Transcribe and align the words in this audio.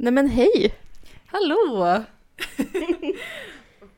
Nej 0.00 0.12
men 0.12 0.28
hej! 0.28 0.74
Hallå! 1.26 1.84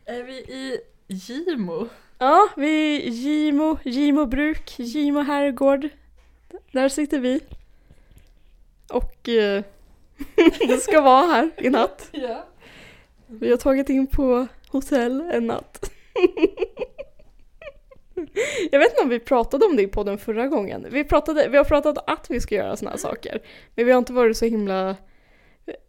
är 0.05 0.23
vi 0.23 0.33
i 0.33 0.81
Gimo? 1.07 1.89
Ja, 2.19 2.49
vi 2.57 2.97
är 2.97 3.11
Gimo, 3.11 3.79
Gimo 3.85 4.27
bruk, 4.27 4.79
Gimo 4.79 5.21
herrgård. 5.21 5.89
Där 6.73 6.89
sitter 6.89 7.19
vi. 7.19 7.41
Och 8.93 9.29
eh, 9.29 9.65
det 10.69 10.83
ska 10.83 11.01
vara 11.01 11.27
här 11.27 11.51
i 11.59 11.71
natt. 11.71 12.09
Ja. 12.13 12.47
Vi 13.27 13.51
har 13.51 13.57
tagit 13.57 13.89
in 13.89 14.07
på 14.07 14.47
hotell 14.69 15.21
en 15.21 15.47
natt. 15.47 15.91
Jag 18.71 18.79
vet 18.79 18.91
inte 18.91 19.03
om 19.03 19.09
vi 19.09 19.21
pratade 19.21 19.65
om 19.65 19.77
det 19.77 19.83
i 19.83 19.89
podden 19.89 20.19
förra 20.19 20.47
gången. 20.47 20.87
Vi, 20.91 21.05
pratade, 21.05 21.49
vi 21.49 21.57
har 21.57 21.65
pratat 21.65 22.11
att 22.11 22.31
vi 22.31 22.41
ska 22.41 22.55
göra 22.55 22.77
såna 22.77 22.91
här 22.91 22.99
saker. 22.99 23.43
Men 23.75 23.87
vi 23.87 23.93
har 23.93 23.99
inte 23.99 24.13
varit 24.13 24.37
så 24.37 24.45
himla... 24.45 24.97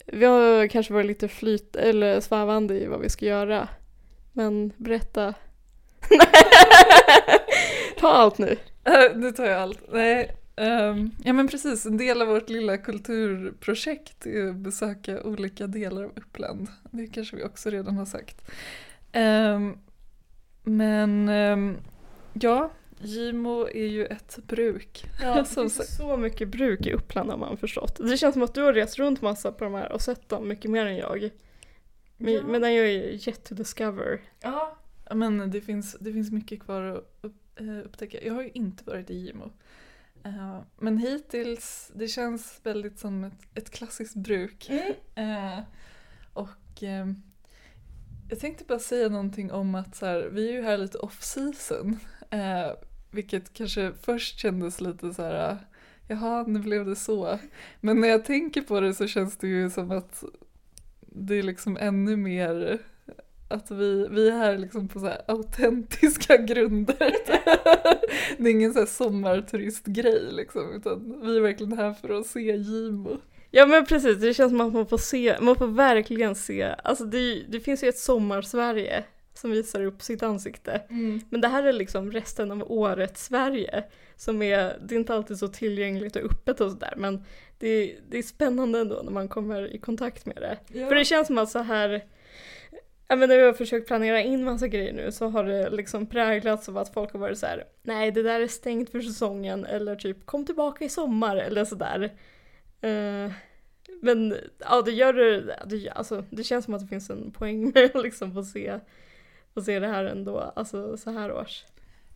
Vi 0.06 0.26
har 0.26 0.68
kanske 0.68 0.94
varit 0.94 1.06
lite 1.06 1.28
flyt 1.28 1.76
eller 1.76 2.20
svävande 2.20 2.80
i 2.80 2.86
vad 2.86 3.00
vi 3.00 3.10
ska 3.10 3.26
göra. 3.26 3.68
Men 4.34 4.74
berätta. 4.78 5.34
Ta 8.00 8.08
allt 8.08 8.38
nu. 8.38 8.58
Eh, 8.84 9.16
nu 9.16 9.32
tar 9.32 9.46
jag 9.46 9.62
allt. 9.62 9.80
Nej, 9.92 10.38
Um, 10.62 11.12
ja 11.24 11.34
men 11.34 11.48
precis, 11.48 11.86
en 11.86 11.98
del 11.98 12.22
av 12.22 12.28
vårt 12.28 12.50
lilla 12.50 12.78
kulturprojekt 12.78 14.26
är 14.26 14.50
att 14.50 14.56
besöka 14.56 15.24
olika 15.24 15.68
delar 15.68 16.04
av 16.04 16.12
Uppland. 16.16 16.68
Det 16.92 17.08
kanske 17.08 17.36
vi 17.36 17.44
också 17.44 17.70
redan 17.70 17.98
har 17.98 18.06
sagt. 18.06 18.52
Um, 19.14 19.78
men 20.64 21.30
um, 21.30 21.78
ja, 22.34 22.72
Gimo 23.04 23.68
är 23.68 23.88
ju 23.88 24.06
ett 24.06 24.40
bruk. 24.48 25.06
Ja, 25.22 25.36
det 25.40 25.46
Som 25.46 25.70
finns 25.70 25.98
så 25.98 26.18
mycket 26.18 26.48
bruk 26.48 26.88
i 26.88 26.94
Uppland 26.94 27.30
har 27.30 27.38
man 27.38 27.58
förstått. 27.58 27.96
Det 27.96 28.18
känns 28.18 28.34
som 28.34 28.44
att 28.44 28.54
du 28.54 28.62
har 28.62 28.74
rest 28.74 29.00
runt 29.00 29.22
massa 29.22 29.52
på 29.52 29.64
de 29.64 29.74
här 29.74 29.92
och 29.92 30.02
sett 30.02 30.30
dem 30.30 30.48
mycket 30.48 30.72
mer 30.72 30.86
än 30.86 30.98
jag. 30.98 31.30
Men, 32.18 32.34
Ja. 32.34 32.44
Medan 32.44 32.74
jag 32.74 32.86
är 32.86 33.28
yet 33.28 33.44
to 33.44 33.56
discover. 33.56 34.22
Ja, 35.10 35.16
men 35.16 35.52
det 35.52 35.62
finns, 35.62 35.98
det 36.00 36.14
finns 36.14 36.32
mycket 36.32 36.60
kvar 36.60 36.82
att 36.84 37.26
eh, 37.56 37.80
upptäcka. 37.86 38.26
Jag 38.26 38.34
har 38.34 38.42
ju 38.42 38.52
inte 38.54 38.84
varit 38.84 39.10
i 39.10 39.14
Gimo. 39.16 39.52
Eh, 40.24 40.60
men 40.80 40.98
hittills, 40.98 41.92
det 41.96 42.08
känns 42.08 42.60
väldigt 42.64 43.00
som 43.00 43.24
ett, 43.24 43.34
ett 43.56 43.70
klassiskt 43.70 44.16
bruk. 44.16 44.70
Eh, 45.16 45.60
och 46.34 46.84
jag 48.30 48.40
tänkte 48.40 48.64
bara 48.64 48.80
säga 48.80 49.10
någonting 49.10 49.52
om 49.52 49.76
att 49.76 49.96
så 49.96 50.06
här, 50.06 50.30
vi 50.32 50.48
är 50.50 50.54
ju 50.54 50.62
här 50.62 50.78
lite 50.78 50.98
off 50.98 51.24
season. 51.24 52.00
Vilket 53.12 53.54
kanske 53.54 53.92
först 54.02 54.40
kändes 54.40 54.82
lite 54.82 55.14
så 55.14 55.22
här, 55.22 55.58
jaha 56.08 56.44
nu 56.48 56.60
blev 56.60 56.86
det 56.86 56.96
så. 56.96 57.40
Men 57.80 58.02
när 58.02 58.08
jag 58.08 58.26
tänker 58.26 58.62
på 58.62 58.80
det 58.80 58.94
så 58.94 59.08
känns 59.08 59.38
det 59.38 59.48
ju 59.48 59.70
som 59.70 59.92
att 59.92 60.24
det 61.00 61.36
är 61.36 61.44
liksom 61.44 61.78
ännu 61.78 62.16
mer 62.16 62.80
att 63.52 63.72
vi, 63.72 64.08
vi 64.12 64.28
är 64.30 64.38
här 64.38 64.58
liksom 64.58 64.88
på 64.88 65.00
så 65.00 65.06
här 65.06 65.22
autentiska 65.28 66.38
grunder. 66.48 67.16
det 68.38 68.50
är 68.50 68.52
ingen 68.52 68.74
så 68.74 68.80
här 68.80 68.86
sommarturistgrej 68.86 70.32
liksom, 70.32 70.74
utan 70.74 71.22
vi 71.22 71.38
är 71.38 71.42
verkligen 71.42 71.78
här 71.78 71.94
för 71.94 72.20
att 72.20 72.28
se 72.28 72.56
Gimo. 72.56 73.18
Ja 73.52 73.66
men 73.66 73.86
precis, 73.86 74.18
det 74.18 74.34
känns 74.34 74.52
som 74.52 74.62
att 74.62 74.74
man 74.74 74.88
får 74.88 74.98
se, 74.98 75.38
man 75.42 75.56
får 75.56 75.68
verkligen 75.68 76.36
se, 76.36 76.76
alltså 76.84 77.06
det, 77.06 77.44
det 77.50 77.60
finns 77.60 77.84
ju 77.84 77.90
ett 77.90 77.98
sommarsverige 77.98 79.04
som 79.34 79.52
visar 79.52 79.84
upp 79.86 80.02
sitt 80.02 80.24
ansikte. 80.24 80.82
Men 81.30 81.42
det 81.42 81.48
här 81.48 81.64
är 81.64 81.74
liksom 81.74 82.12
resten 82.12 82.52
av 82.52 82.72
året 82.72 83.18
Sverige. 83.18 83.84
Som 84.16 84.42
är, 84.42 84.78
det 84.82 84.96
är 84.96 85.00
inte 85.00 85.14
alltid 85.14 85.38
så 85.38 85.48
tillgängligt 85.48 86.16
och 86.16 86.22
öppet 86.22 86.62
och 86.62 86.72
sådär 86.72 86.94
men 86.98 87.24
det, 87.58 87.96
det 88.10 88.18
är 88.18 88.24
spännande 88.24 88.80
ändå 88.80 89.02
när 89.04 89.12
man 89.12 89.28
kommer 89.28 89.76
i 89.76 89.78
kontakt 89.78 90.26
med 90.26 90.36
det. 90.36 90.80
Ja. 90.80 90.88
För 90.88 90.96
det 90.96 91.06
känns 91.06 91.28
som 91.28 91.38
att 91.38 91.50
så 91.50 91.60
här, 91.60 92.06
men 93.08 93.20
när 93.20 93.38
vi 93.38 93.44
har 93.44 93.54
försökt 93.54 93.88
planera 93.88 94.22
in 94.22 94.44
massa 94.44 94.68
grejer 94.68 94.94
nu 94.94 95.12
så 95.12 95.28
har 95.28 95.44
det 95.44 95.70
liksom 95.70 96.06
präglats 96.06 96.70
av 96.70 96.78
att 96.78 96.94
folk 96.94 97.14
har 97.14 97.20
varit 97.20 97.38
så 97.38 97.46
här: 97.46 97.64
nej 97.84 98.12
det 98.12 98.24
där 98.24 98.40
är 98.40 98.48
stängt 98.48 98.90
för 98.90 99.02
säsongen 99.02 99.66
eller 99.66 99.96
typ 99.96 100.26
kom 100.26 100.46
tillbaka 100.46 100.86
i 100.86 100.90
sommar 100.90 101.36
eller 101.36 101.66
sådär. 101.66 102.04
Uh, 102.84 103.32
men 104.02 104.36
ja 104.60 104.82
det 104.82 104.92
gör 104.92 105.14
det, 105.14 105.56
det, 105.66 105.90
alltså, 105.90 106.26
det 106.30 106.44
känns 106.44 106.66
som 106.66 106.74
att 106.74 106.82
det 106.82 106.88
finns 106.88 107.10
en 107.10 107.32
poäng 107.32 107.72
med 107.76 107.96
att 107.96 108.04
liksom 108.04 108.34
få 108.34 108.44
se, 108.44 108.80
få 109.54 109.62
se 109.62 109.80
det 109.80 109.88
här 109.88 110.06
ändå, 110.06 110.40
alltså 110.40 110.98
så 110.98 111.12
här 111.12 111.32
års. 111.32 111.66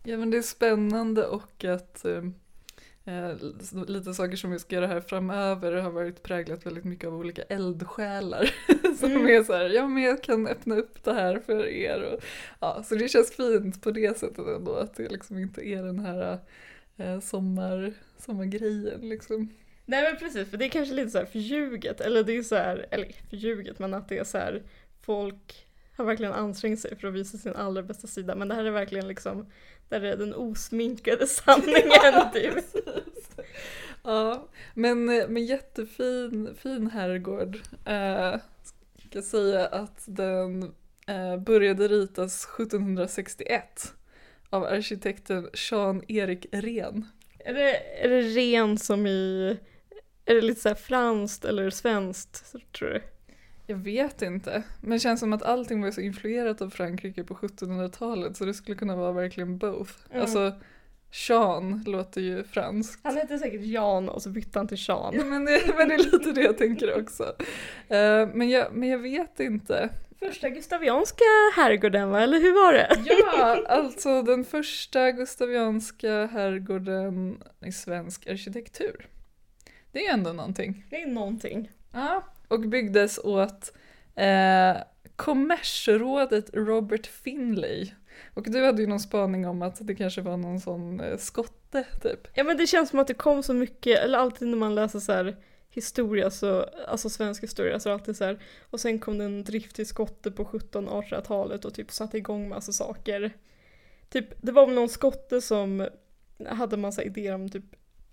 Ja 0.04 0.18
men 0.18 0.32
det 0.32 0.38
är 0.38 0.42
spännande 0.42 1.26
och 1.28 1.64
att 1.66 2.06
eh, 2.06 2.24
eh, 3.06 3.36
lite 3.88 4.14
saker 4.14 4.36
som 4.36 4.52
vi 4.52 4.60
ska 4.60 4.76
göra 4.76 4.88
här 4.88 5.02
framöver 5.02 5.72
har 5.72 5.92
varit 5.92 6.24
präglat 6.24 6.66
väldigt 6.66 6.84
mycket 6.84 7.08
av 7.08 7.16
olika 7.16 7.42
eldsjälar. 7.42 8.50
som 9.00 9.12
Mm. 9.12 9.28
är 9.28 9.44
så 9.44 9.54
här, 9.54 9.70
ja 9.70 9.88
men 9.88 10.04
jag 10.04 10.24
kan 10.24 10.48
öppna 10.48 10.76
upp 10.76 11.04
det 11.04 11.14
här 11.14 11.40
för 11.40 11.68
er. 11.68 12.02
Och, 12.02 12.24
ja, 12.60 12.84
så 12.84 12.96
det 12.96 13.08
känns 13.08 13.32
fint 13.36 13.82
på 13.82 13.92
det 13.92 14.18
sättet 14.18 14.48
ändå 14.48 14.76
att 14.76 14.96
det 14.96 15.10
liksom 15.10 15.38
inte 15.38 15.68
är 15.68 15.84
den 15.84 16.00
här 16.00 16.40
eh, 16.98 17.20
sommar, 17.20 17.94
sommargrejen 18.18 19.10
liksom. 19.10 19.50
Nej 19.86 20.04
men 20.04 20.20
precis, 20.20 20.50
för 20.50 20.58
det 20.58 20.66
är 20.66 20.70
kanske 20.70 20.96
lite 20.96 21.10
så 21.10 21.18
här 21.18 21.26
förljuget, 21.26 22.02
eller 22.02 22.24
det 22.24 22.38
är 22.38 22.44
så 22.44 22.56
här, 22.56 22.86
eller 22.92 23.12
förljuget 23.30 23.80
men 23.80 23.94
att 23.94 24.10
det 24.10 24.18
är 24.18 24.24
så 24.24 24.38
här 24.38 24.64
folk 25.02 25.66
har 25.96 26.06
verkligen 26.06 26.34
ansträngt 26.34 26.80
sig 26.80 26.96
för 26.96 27.08
att 27.08 27.14
visa 27.14 27.38
sin 27.38 27.56
allra 27.56 27.84
bästa 27.84 28.08
sida 28.08 28.36
men 28.36 28.48
det 28.48 28.56
här 28.56 28.64
är 28.64 28.72
verkligen 28.72 29.08
liksom, 29.08 29.46
där 29.90 30.02
är 30.02 30.18
den 30.18 30.34
osminkade 30.34 31.28
sanningen 31.28 32.32
typ. 32.34 32.66
Ja, 34.04 34.48
men, 34.74 35.06
men 35.06 35.46
jättefin 35.46 36.56
fin 36.58 36.88
herrgård. 36.88 37.56
Eh, 37.86 38.36
ska 38.98 39.18
jag 39.18 39.24
säga 39.24 39.68
att 39.68 40.04
den 40.06 40.64
eh, 41.08 41.38
började 41.38 41.88
ritas 41.88 42.46
1761 42.46 43.94
av 44.50 44.64
arkitekten 44.64 45.50
Jean-Erik 45.54 46.46
Rehn. 46.52 47.06
Är 47.40 47.54
det, 47.54 48.04
är 48.04 48.10
det 48.10 48.22
ren 48.22 48.78
som 48.78 49.08
i, 49.08 49.58
är 50.26 50.36
det 50.36 50.42
lite 50.42 50.62
så 50.62 50.76
franskt 50.76 51.46
eller 51.46 51.70
svenskt 51.70 52.56
tror 52.72 52.90
du? 52.90 53.02
Jag 53.68 53.78
vet 53.78 54.22
inte, 54.22 54.64
men 54.82 54.92
det 54.92 55.00
känns 55.00 55.20
som 55.20 55.34
att 55.34 55.44
allting 55.44 55.82
var 55.82 55.92
så 55.92 56.02
influerat 56.02 56.62
av 56.62 56.70
Frankrike 56.70 57.24
på 57.24 57.36
1700-talet 57.36 58.38
så 58.38 58.46
det 58.46 58.54
skulle 58.54 58.78
kunna 58.78 58.96
vara 58.96 59.12
verkligen 59.12 59.58
both. 59.58 59.92
Mm. 60.10 60.22
Alltså, 60.22 60.54
Jean 61.12 61.84
låter 61.88 62.22
ju 62.22 62.44
franskt. 62.44 63.00
Han 63.04 63.18
heter 63.18 63.38
säkert 63.38 63.62
Jan 63.62 64.10
och 64.10 64.22
så 64.22 64.30
bytte 64.30 64.60
han 64.60 64.68
till 64.68 64.78
Sean. 64.78 65.14
Ja, 65.18 65.26
men, 65.26 65.46
det, 65.46 65.62
men 65.78 65.88
det 65.88 65.94
är 65.94 65.98
lite 65.98 66.32
det 66.32 66.42
jag 66.42 66.58
tänker 66.58 67.02
också. 67.02 67.24
Eh, 67.88 68.28
men, 68.34 68.50
jag, 68.50 68.74
men 68.74 68.90
jag 68.90 69.00
vet 69.00 69.40
inte. 69.40 69.90
Första 70.20 70.50
gustavianska 70.50 71.24
herrgården 71.56 72.10
va, 72.10 72.22
eller 72.22 72.40
hur 72.40 72.54
var 72.54 72.74
det? 72.74 72.90
Ja, 73.06 73.66
alltså 73.68 74.22
den 74.22 74.46
första 74.46 75.12
gustavianska 75.12 76.26
herrgården 76.26 77.44
i 77.66 77.72
svensk 77.72 78.28
arkitektur. 78.28 79.08
Det 79.92 80.06
är 80.06 80.14
ändå 80.14 80.34
någonting. 80.34 80.86
Det 80.90 81.02
är 81.02 81.08
någonting. 81.08 81.72
Ja. 81.94 82.24
Och 82.48 82.60
byggdes 82.60 83.18
åt 83.18 83.74
eh, 84.16 84.78
kommersrådet 85.16 86.50
Robert 86.54 87.08
Finlay. 87.08 87.92
Och 88.34 88.52
du 88.52 88.66
hade 88.66 88.82
ju 88.82 88.88
någon 88.88 89.00
spaning 89.00 89.48
om 89.48 89.62
att 89.62 89.88
det 89.88 89.96
kanske 89.96 90.22
var 90.22 90.38
någon 90.38 90.60
sån 90.60 91.00
eh, 91.00 91.18
skotte 91.18 91.86
typ. 92.02 92.28
Ja 92.34 92.44
men 92.44 92.58
det 92.58 92.68
känns 92.68 92.90
som 92.90 93.00
att 93.00 93.08
det 93.08 93.14
kom 93.14 93.44
så 93.44 93.54
mycket, 93.54 94.00
eller 94.00 94.18
alltid 94.18 94.48
när 94.48 94.58
man 94.58 94.76
läser 94.76 95.00
så 95.00 95.12
här 95.12 95.38
historia, 95.70 96.32
så, 96.32 96.66
alltså 96.88 97.10
svensk 97.10 97.44
historia, 97.44 97.80
så 97.80 97.90
är 97.90 97.92
det 97.92 98.00
alltid 98.00 98.18
så 98.18 98.24
här, 98.24 98.40
och 98.70 98.80
sen 98.80 99.00
kom 99.00 99.18
det 99.18 99.26
en 99.26 99.44
driftig 99.44 99.88
skotte 99.88 100.32
på 100.32 100.44
1700-1800-talet 100.46 101.66
och 101.66 101.74
typ 101.74 101.92
satte 101.92 102.18
igång 102.18 102.50
massa 102.50 102.72
saker. 102.72 103.34
Typ, 104.10 104.42
det 104.42 104.52
var 104.52 104.66
väl 104.66 104.76
någon 104.76 104.90
skotte 104.90 105.42
som 105.42 105.88
hade 106.50 106.78
massa 106.78 107.04
idéer 107.04 107.36
om 107.36 107.50
typ 107.50 107.66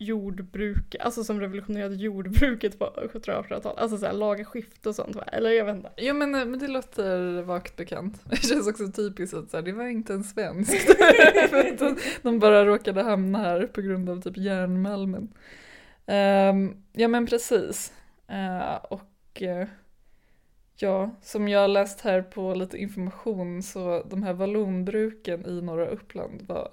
jordbruk, 0.03 0.97
alltså 1.01 1.25
som 1.25 1.41
revolutionerade 1.41 1.95
jordbruket 1.95 2.79
på 2.79 2.85
1700-1800-talet, 2.85 3.79
alltså 3.79 3.99
såhär 3.99 4.13
laga 4.13 4.45
skift 4.45 4.87
och 4.87 4.95
sånt 4.95 5.17
va? 5.17 5.23
Eller 5.23 5.51
jag 5.51 5.65
vet 5.65 5.77
inte. 5.77 5.91
Ja 5.97 6.15
men, 6.15 6.31
men 6.31 6.59
det 6.59 6.69
låter 6.69 7.43
vagt 7.43 7.77
bekant. 7.77 8.21
Det 8.31 8.37
känns 8.37 8.69
också 8.69 8.93
typiskt 8.93 9.37
att 9.37 9.51
så 9.51 9.57
här, 9.57 9.65
det 9.65 9.73
var 9.73 9.85
inte 9.85 10.15
en 10.15 10.25
svensk. 10.25 10.89
De 12.23 12.39
bara 12.39 12.67
råkade 12.67 13.03
hamna 13.03 13.39
här 13.39 13.67
på 13.67 13.81
grund 13.81 14.11
av 14.11 14.21
typ 14.21 14.37
järnmalmen. 14.37 15.29
Ehm, 16.07 16.77
ja 16.93 17.09
men 17.09 17.27
precis. 17.27 17.93
Eh, 18.29 18.75
och 18.75 19.43
eh, 19.43 19.67
ja, 20.77 21.11
som 21.23 21.49
jag 21.49 21.61
har 21.61 21.69
läst 21.69 22.01
här 22.01 22.23
på 22.23 22.55
lite 22.55 22.79
information 22.79 23.63
så 23.63 24.03
de 24.11 24.23
här 24.23 24.33
vallonbruken 24.33 25.47
i 25.47 25.63
norra 25.63 25.87
Uppland 25.87 26.43
var 26.43 26.69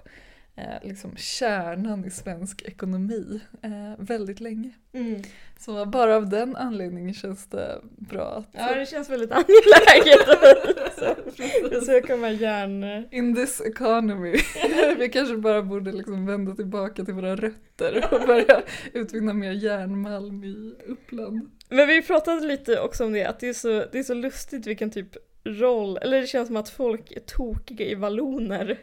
liksom 0.82 1.16
kärnan 1.16 2.04
i 2.04 2.10
svensk 2.10 2.62
ekonomi 2.62 3.40
eh, 3.62 4.04
väldigt 4.04 4.40
länge. 4.40 4.70
Mm. 4.92 5.22
Så 5.58 5.86
bara 5.86 6.16
av 6.16 6.28
den 6.28 6.56
anledningen 6.56 7.14
känns 7.14 7.46
det 7.46 7.80
bra 7.82 8.22
att 8.22 8.48
Ja 8.52 8.74
det 8.74 8.86
känns 8.86 9.10
väldigt 9.10 9.32
angeläget 9.32 10.28
att 10.28 11.78
försöka 11.78 12.16
med 12.16 12.36
järn... 12.36 13.08
In 13.10 13.34
this 13.34 13.60
economy. 13.60 14.36
Vi 14.98 15.08
kanske 15.08 15.36
bara 15.36 15.62
borde 15.62 15.92
liksom 15.92 16.26
vända 16.26 16.54
tillbaka 16.54 17.04
till 17.04 17.14
våra 17.14 17.36
rötter 17.36 18.08
och 18.10 18.26
börja 18.26 18.62
utvinna 18.92 19.32
mer 19.32 19.52
järnmalm 19.52 20.44
i 20.44 20.74
Uppland. 20.86 21.50
Men 21.68 21.88
vi 21.88 22.02
pratade 22.02 22.46
lite 22.46 22.80
också 22.80 23.04
om 23.04 23.12
det, 23.12 23.24
att 23.24 23.40
det 23.40 23.48
är 23.48 23.52
så, 23.52 23.68
det 23.92 23.98
är 23.98 24.02
så 24.02 24.14
lustigt 24.14 24.66
vilken 24.66 24.90
typ 24.90 25.16
roll, 25.44 25.98
eller 26.02 26.20
det 26.20 26.26
känns 26.26 26.46
som 26.46 26.56
att 26.56 26.68
folk 26.68 27.12
är 27.12 27.20
tokiga 27.20 27.86
i 27.86 27.94
valloner. 27.94 28.78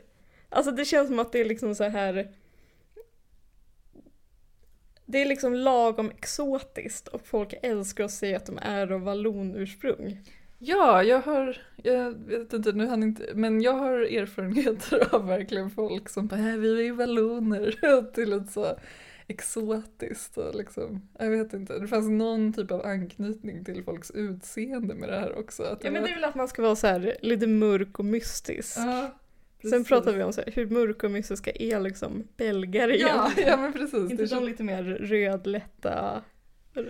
Alltså 0.50 0.72
det 0.72 0.86
känns 0.86 1.08
som 1.08 1.20
att 1.20 1.32
det 1.32 1.40
är 1.40 1.46
liksom 1.46 1.76
så 1.76 1.84
här 1.84 2.32
det 5.06 5.22
är 5.22 5.26
liksom 5.26 5.54
lagom 5.54 6.10
exotiskt 6.12 7.08
och 7.08 7.28
folk 7.28 7.54
älskar 7.64 8.04
att 8.04 8.12
säga 8.12 8.38
att 8.38 8.46
de 8.46 8.58
är 8.62 8.92
av 8.92 9.02
vallonursprung. 9.02 10.24
Ja, 10.60 11.04
jag 11.04 11.22
har, 11.22 11.58
jag 11.84 12.12
vet 12.12 12.54
inte, 12.54 12.72
nu 12.72 12.88
hann 12.88 13.04
inte, 13.04 13.24
men 13.36 13.62
jag 13.62 13.74
har 13.74 13.94
erfarenheter 13.94 15.16
av 15.16 15.28
verkligen 15.28 15.70
folk 15.72 16.10
som 16.10 16.28
bara, 16.28 16.40
"Äh, 16.40 16.58
vi 16.58 16.88
är 16.88 16.92
valloner 16.94 18.12
till 18.14 18.34
ett 18.34 18.52
så 18.52 18.78
exotiskt 19.28 20.38
och 20.38 20.56
liksom, 20.56 21.10
jag 21.20 21.30
vet 21.30 21.54
inte, 21.54 21.80
det 21.80 21.88
fanns 21.88 22.10
någon 22.10 22.54
typ 22.54 22.72
av 22.72 22.86
anknytning 22.86 23.66
till 23.66 23.84
folks 23.84 24.12
utseende 24.12 24.96
med 24.96 25.10
det 25.10 25.20
här 25.20 25.40
också. 25.40 25.78
Ja 25.82 25.92
men 25.92 26.04
det 26.04 26.10
är 26.10 26.16
väl 26.16 26.24
att 26.24 26.36
man 26.36 26.48
ska 26.48 26.62
vara 26.62 26.76
så 26.76 26.88
här 26.88 27.18
lite 27.22 27.48
mörk 27.48 28.00
och 28.00 28.06
mystisk. 28.06 28.78
Ja, 28.78 29.20
Sen 29.62 29.72
precis. 29.72 29.88
pratar 29.88 30.14
vi 30.14 30.24
om 30.24 30.34
så 30.34 30.42
här, 30.42 30.52
hur 30.52 30.66
mystiska 31.10 31.52
är 31.52 31.80
liksom 31.80 32.28
belgare 32.38 32.96
Ja, 32.98 33.32
ja 33.38 33.58
men 33.58 33.74
precis. 33.74 34.12
Inte 34.12 34.26
de 34.26 34.44
lite 34.46 34.64
mer 34.64 34.84
rödlätta, 34.84 36.22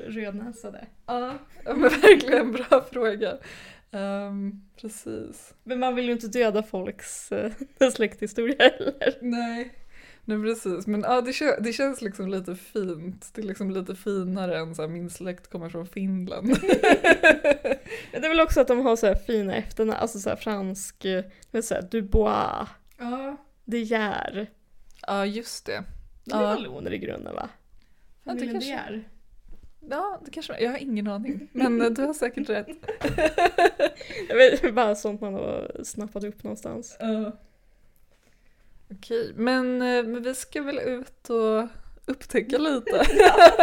rödnäsade. 0.08 0.88
Ja, 1.06 1.34
men 1.66 1.81
verkligen 1.81 2.52
bra 2.52 2.86
fråga. 2.92 3.38
Ehm, 3.92 4.62
precis. 4.81 5.54
Men 5.64 5.80
man 5.80 5.96
vill 5.96 6.06
ju 6.06 6.12
inte 6.12 6.28
döda 6.28 6.64
folks 6.64 7.31
äh, 7.31 7.52
släkthistoria 7.94 8.56
heller. 8.60 9.18
Nej. 9.22 9.74
Nej 10.30 10.42
precis, 10.42 10.88
men 10.88 11.02
ja, 11.02 11.22
det, 11.22 11.32
kän- 11.32 11.60
det 11.62 11.74
känns 11.74 12.02
liksom 12.02 12.28
lite 12.28 12.56
fint. 12.56 13.30
Det 13.34 13.42
är 13.42 13.46
liksom 13.46 13.72
lite 13.72 13.96
finare 13.96 14.58
än 14.60 14.76
så 14.76 14.82
här, 14.82 14.90
min 14.90 15.10
släkt 15.10 15.50
kommer 15.50 15.70
från 15.70 15.88
Finland. 15.88 16.48
Men 18.12 18.22
det 18.22 18.28
är 18.28 18.30
väl 18.30 18.40
också 18.40 18.62
att 18.62 18.68
de 18.68 18.80
har 18.86 18.96
så 18.96 19.08
här 19.08 19.16
fina 19.16 19.56
efternamn, 19.56 20.00
alltså 20.00 20.20
så 20.20 20.30
här 20.30 20.36
fransk, 20.36 21.06
eh, 21.06 21.26
med 21.52 21.66
så 21.66 21.74
här 21.76 21.82
Dubois, 21.82 22.68
ja. 22.98 23.38
De 23.66 23.78
Geer. 23.84 24.48
ja, 25.08 25.26
just 25.26 25.66
det. 25.66 25.84
Det 26.24 26.34
är 26.36 26.42
Ja. 26.42 26.48
valloner 26.48 26.94
i 26.94 26.98
grunden 26.98 27.36
va? 27.36 27.50
Ja, 28.24 28.34
det 28.34 28.40
Familjen 28.40 28.62
kanske- 28.62 28.92
De. 28.94 29.04
Ja, 29.90 30.22
det 30.26 30.32
kanske 30.32 30.60
Jag 30.64 30.72
har 30.72 30.78
ingen 30.78 31.08
aning, 31.08 31.48
men 31.52 31.82
eh, 31.82 31.90
du 31.90 32.02
har 32.02 32.14
säkert 32.14 32.50
rätt. 32.50 32.68
Jag 34.30 34.36
vet, 34.36 34.62
det 34.62 34.72
bara 34.72 34.96
sånt 34.96 35.22
man 35.22 35.34
har 35.34 35.82
snappat 35.84 36.24
upp 36.24 36.44
någonstans. 36.44 36.98
Ja. 37.00 37.32
Okej, 38.92 39.34
men, 39.36 39.81
eh, 39.81 40.04
men 40.04 40.24
vi 40.24 40.36
ska 40.36 40.62
väl 40.62 40.80
ut 40.80 41.30
och 41.30 41.68
upptäcka 42.06 42.57
lite. 42.69 43.06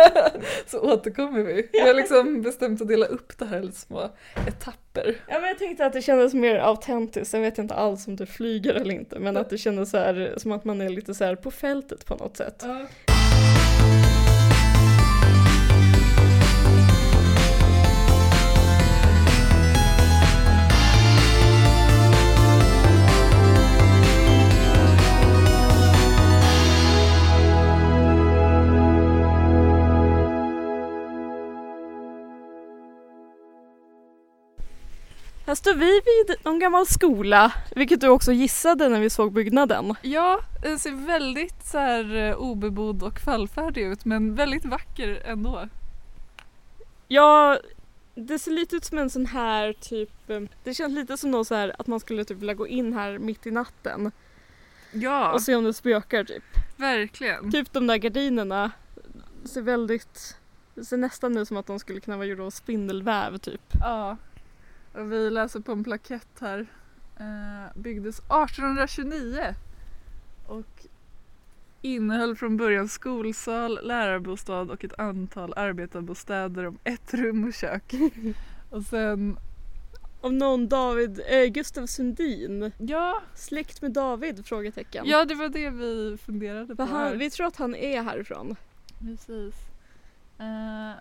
Så 0.67 0.81
återkommer 0.81 1.43
vi. 1.43 1.69
Vi 1.73 1.81
har 1.81 1.95
liksom 1.95 2.43
bestämt 2.43 2.83
att 2.83 2.89
dela 2.89 3.07
upp 3.07 3.39
det 3.39 3.45
här 3.45 3.69
i 3.69 3.73
små 3.73 4.11
etapper. 4.49 5.17
Ja 5.29 5.41
men 5.41 5.49
jag 5.49 5.59
tänkte 5.59 5.87
att 5.87 5.93
det 5.93 6.03
kändes 6.03 6.35
mer 6.35 6.57
autentiskt, 6.57 7.31
sen 7.31 7.43
vet 7.43 7.59
jag 7.59 7.65
inte 7.65 7.75
alls 7.75 8.07
om 8.07 8.17
du 8.17 8.27
flyger 8.27 8.75
eller 8.75 8.95
inte, 8.95 9.19
men 9.19 9.37
att 9.37 9.51
det 9.51 9.59
kändes 9.59 9.91
så 9.91 9.97
här, 9.97 10.35
som 10.37 10.53
att 10.53 10.65
man 10.65 10.81
är 10.81 10.89
lite 10.89 11.15
så 11.15 11.25
här 11.25 11.37
på 11.37 11.51
fältet 11.51 12.07
på 12.07 12.15
något 12.15 12.37
sätt. 12.37 12.63
Här 35.47 35.55
står 35.55 35.75
vi 35.75 35.87
vid 36.05 36.37
någon 36.45 36.59
gammal 36.59 36.87
skola, 36.87 37.53
vilket 37.77 38.01
du 38.01 38.09
också 38.09 38.33
gissade 38.33 38.89
när 38.89 39.01
vi 39.01 39.11
såg 39.11 39.33
byggnaden. 39.33 39.95
Ja, 40.03 40.41
den 40.63 40.79
ser 40.79 41.07
väldigt 41.07 41.67
så 41.67 41.79
här 41.79 42.17
eh, 42.17 42.35
obebodd 42.37 43.03
och 43.03 43.21
fallfärdig 43.21 43.83
ut 43.83 44.05
men 44.05 44.35
väldigt 44.35 44.65
vacker 44.65 45.23
ändå. 45.27 45.69
Ja, 47.09 47.59
det 48.15 48.39
ser 48.39 48.51
lite 48.51 48.77
ut 48.77 48.85
som 48.85 48.99
en 48.99 49.11
sån 49.11 49.27
här 49.27 49.73
typ, 49.73 50.31
eh, 50.31 50.41
det 50.65 50.75
känns 50.75 50.95
lite 50.95 51.17
som 51.17 51.31
någon 51.31 51.45
så 51.45 51.55
här 51.55 51.75
att 51.79 51.87
man 51.87 52.01
skulle 52.01 52.25
typ 52.25 52.39
vilja 52.39 52.55
gå 52.55 52.67
in 52.69 52.93
här 52.93 53.19
mitt 53.19 53.47
i 53.47 53.51
natten 53.51 54.13
Ja, 54.93 55.33
och 55.33 55.43
se 55.43 55.55
om 55.55 55.65
det 55.65 55.75
spökar 55.75 56.25
typ. 56.25 56.45
verkligen. 56.77 57.53
Typ 57.53 57.73
de 57.73 57.87
där 57.87 57.97
gardinerna 57.97 58.71
ser 59.45 59.63
väldigt, 59.63 60.37
det 60.75 60.85
ser 60.85 60.97
nästan 60.97 61.37
ut 61.39 61.49
som 61.49 61.57
att 61.57 61.67
de 61.67 61.79
skulle 61.79 62.01
kunna 62.01 62.17
vara 62.17 62.27
gjorda 62.27 62.43
av 62.43 62.51
spindelväv 62.51 63.39
typ. 63.39 63.61
Ja. 63.81 64.17
Och 64.95 65.13
vi 65.13 65.31
läser 65.31 65.61
på 65.61 65.73
en 65.73 65.85
plakett 65.85 66.41
här. 66.41 66.67
Eh, 67.17 67.81
byggdes 67.81 68.19
1829 68.19 69.55
och 70.47 70.87
innehöll 71.83 72.37
från 72.37 72.57
början 72.57 72.89
skolsal, 72.89 73.81
lärarbostad 73.83 74.61
och 74.61 74.85
ett 74.85 74.99
antal 74.99 75.55
arbetarbostäder 75.57 76.67
om 76.67 76.79
ett 76.85 77.15
rum 77.15 77.45
och 77.45 77.55
kök. 77.55 77.95
och 78.71 78.83
sen, 78.83 79.39
Om 80.21 80.39
någon 80.39 80.69
David, 80.69 81.21
eh, 81.29 81.45
Gustav 81.45 81.87
Sundin, 81.87 82.73
ja, 82.79 83.23
släkt 83.35 83.83
med 83.83 83.93
David? 83.93 84.47
Frågetecken. 84.47 85.07
ja 85.07 85.25
det 85.25 85.35
var 85.35 85.49
det 85.49 85.71
vi 85.71 86.17
funderade 86.17 86.77
på 86.77 86.83
han, 86.83 87.19
vi 87.19 87.31
tror 87.31 87.47
att 87.47 87.57
han 87.57 87.75
är 87.75 88.03
härifrån. 88.03 88.57
Precis. 89.01 89.55
Eh, 90.39 90.93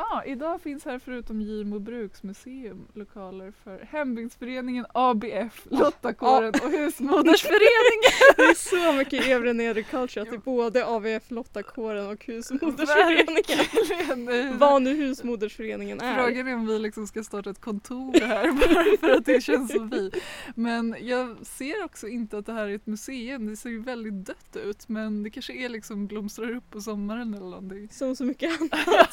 Ja, 0.00 0.22
idag 0.26 0.60
finns 0.60 0.84
här 0.84 0.98
förutom 0.98 1.40
Gimo 1.40 1.78
bruksmuseum 1.78 2.86
lokaler 2.94 3.52
för 3.64 3.78
hembygdsföreningen 3.90 4.86
ABF, 4.94 5.66
Lottakåren 5.70 6.54
och 6.64 6.70
Husmodersföreningen. 6.70 8.12
Det 8.36 8.42
är 8.42 8.54
så 8.54 8.92
mycket 8.92 9.28
övre 9.28 9.52
nedre 9.52 9.82
culture 9.82 10.22
att 10.22 10.30
det 10.30 10.36
är 10.36 10.38
både 10.38 10.86
AVF, 10.86 11.30
Lottakåren 11.30 12.06
och 12.06 12.24
Husmodersföreningen. 12.24 14.58
Vad 14.58 14.82
nu 14.82 14.94
Husmodersföreningen 14.94 16.00
är. 16.00 16.24
Frågan 16.24 16.48
är 16.48 16.54
om 16.54 16.66
vi 16.66 16.78
liksom 16.78 17.06
ska 17.06 17.24
starta 17.24 17.50
ett 17.50 17.60
kontor 17.60 18.20
här 18.20 18.52
bara 18.52 18.96
för 18.96 19.10
att 19.18 19.24
det 19.24 19.40
känns 19.40 19.72
som 19.72 19.90
vi. 19.90 20.10
Men 20.54 20.96
jag 21.00 21.46
ser 21.46 21.84
också 21.84 22.08
inte 22.08 22.38
att 22.38 22.46
det 22.46 22.52
här 22.52 22.68
är 22.68 22.74
ett 22.74 22.86
museum. 22.86 23.46
Det 23.46 23.56
ser 23.56 23.70
ju 23.70 23.82
väldigt 23.82 24.26
dött 24.26 24.56
ut 24.56 24.88
men 24.88 25.22
det 25.22 25.30
kanske 25.30 25.52
är 25.52 25.68
liksom 25.68 26.06
blomstrar 26.06 26.56
upp 26.56 26.70
på 26.70 26.80
sommaren 26.80 27.34
eller 27.34 27.46
någonting. 27.46 27.88
Som 27.92 28.16
så 28.16 28.24
mycket 28.24 28.60
annat. 28.72 29.10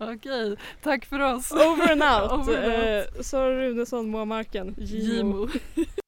Okej, 0.14 0.56
tack 0.82 1.04
för 1.04 1.20
oss. 1.20 1.52
Over 1.52 1.92
and 1.92 2.02
out. 2.02 2.32
Over 2.40 2.56
and 2.56 2.72
Eh, 3.16 3.22
Sara 3.22 3.56
Runesson, 3.56 4.10
Moa 4.10 4.24
Marken, 4.24 4.74
Gimo. 4.78 5.46
Gimo. 5.46 5.99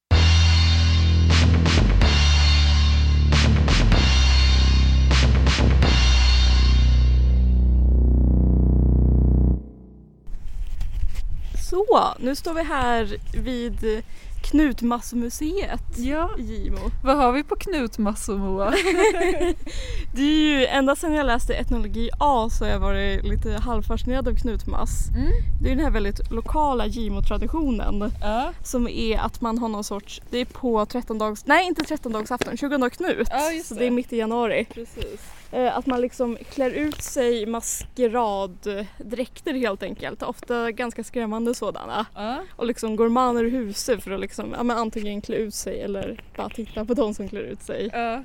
Så, 11.93 12.13
nu 12.19 12.35
står 12.35 12.53
vi 12.53 12.63
här 12.63 13.17
vid 13.33 14.03
Knutmassomuseet 14.51 15.97
Ja, 15.97 16.29
i 16.39 16.41
Gimo. 16.41 16.77
vad 17.03 17.17
har 17.17 17.31
vi 17.31 17.43
på 17.43 17.55
Knutmassor 17.55 18.37
Moa? 18.37 18.69
Det 20.15 20.21
är 20.21 20.59
ju 20.59 20.65
ända 20.65 20.95
sedan 20.95 21.13
jag 21.13 21.25
läste 21.25 21.53
etnologi 21.53 22.09
A 22.19 22.49
så 22.51 22.65
har 22.65 22.71
jag 22.71 22.79
varit 22.79 23.23
lite 23.23 23.51
halvfascinerad 23.51 24.27
av 24.27 24.35
knutmass. 24.35 25.07
Mm. 25.15 25.31
Det 25.61 25.71
är 25.71 25.75
den 25.75 25.83
här 25.85 25.91
väldigt 25.91 26.31
lokala 26.31 26.85
Gimo-traditionen 26.87 28.11
Ja. 28.21 28.51
som 28.63 28.87
är 28.87 29.17
att 29.19 29.41
man 29.41 29.57
har 29.57 29.69
någon 29.69 29.83
sorts, 29.83 30.21
det 30.29 30.37
är 30.37 30.45
på 30.45 30.85
13 30.85 31.17
dags, 31.17 31.45
nej 31.45 31.67
inte 31.67 31.83
13 31.83 32.11
dagsafton, 32.11 32.57
20 32.57 32.89
Knut. 32.89 33.27
Ja, 33.31 33.39
så 33.63 33.73
det. 33.73 33.79
det 33.79 33.87
är 33.87 33.91
mitt 33.91 34.13
i 34.13 34.17
januari. 34.17 34.65
Precis. 34.73 35.21
Eh, 35.53 35.77
Att 35.77 35.85
man 35.85 36.01
liksom 36.01 36.37
klär 36.51 36.71
ut 36.71 37.01
sig 37.01 37.41
i 37.41 37.45
maskeraddräkter 37.45 39.53
helt 39.53 39.83
enkelt, 39.83 40.23
ofta 40.23 40.71
ganska 40.71 41.03
skrämmande 41.03 41.55
sådana. 41.55 42.05
Ja. 42.15 42.37
Och 42.55 42.65
liksom 42.65 42.95
går 42.95 43.09
man 43.09 43.37
ur 43.37 43.51
huset 43.51 44.03
för 44.03 44.11
att 44.11 44.19
liksom, 44.19 44.53
ja, 44.57 44.63
men 44.63 44.77
antingen 44.77 45.21
klä 45.21 45.35
ut 45.35 45.53
sig 45.53 45.81
eller 45.81 46.23
bara 46.35 46.49
titta 46.49 46.85
på 46.85 46.93
de 46.93 47.13
som 47.13 47.29
klär 47.29 47.41
ut 47.41 47.61
sig. 47.61 47.89
Ja. 47.93 48.23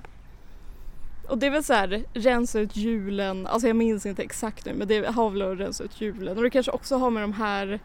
Och 1.29 1.39
det 1.39 1.47
är 1.47 1.51
väl 1.51 1.65
så 1.65 1.73
här, 1.73 2.05
rensa 2.13 2.61
ut 2.61 2.77
julen, 2.77 3.47
alltså 3.47 3.69
jag 3.69 3.77
minns 3.77 4.07
inte 4.07 4.23
exakt 4.23 4.67
nu 4.67 4.75
men 4.75 4.89
det 4.89 5.07
har 5.07 5.31
väl 5.31 5.43
att 5.43 5.59
rensa 5.59 5.85
ut 5.85 6.01
julen. 6.01 6.37
Och 6.37 6.43
det 6.43 6.51
kanske 6.51 6.73
också 6.73 6.97
har 6.97 7.11
med 7.11 7.23
de 7.23 7.33
här, 7.33 7.81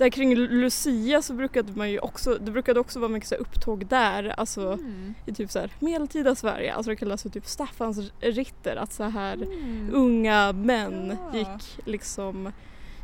där 0.00 0.10
kring 0.10 0.36
Lucia 0.36 1.22
så 1.22 1.32
brukade 1.34 1.72
man 1.74 1.90
ju 1.90 1.98
också, 1.98 2.34
det 2.40 2.50
brukade 2.50 2.80
också 2.80 2.98
vara 2.98 3.08
mycket 3.08 3.28
så 3.28 3.34
upptåg 3.34 3.86
där, 3.86 4.34
alltså 4.36 4.72
Mm. 4.72 5.14
i 5.26 5.32
typ 5.32 5.50
så 5.50 5.58
här 5.58 5.70
medeltida 5.78 6.34
Sverige, 6.34 6.74
alltså 6.74 6.90
det 6.90 6.96
kallas 6.96 7.22
för 7.22 7.28
typ 7.28 7.46
Staffans 7.46 7.98
ritter, 8.20 8.76
att 8.76 8.92
så 8.92 9.04
här 9.04 9.34
Mm. 9.34 9.90
unga 9.92 10.52
män 10.52 11.16
Ja. 11.32 11.38
gick 11.38 11.86
liksom 11.86 12.52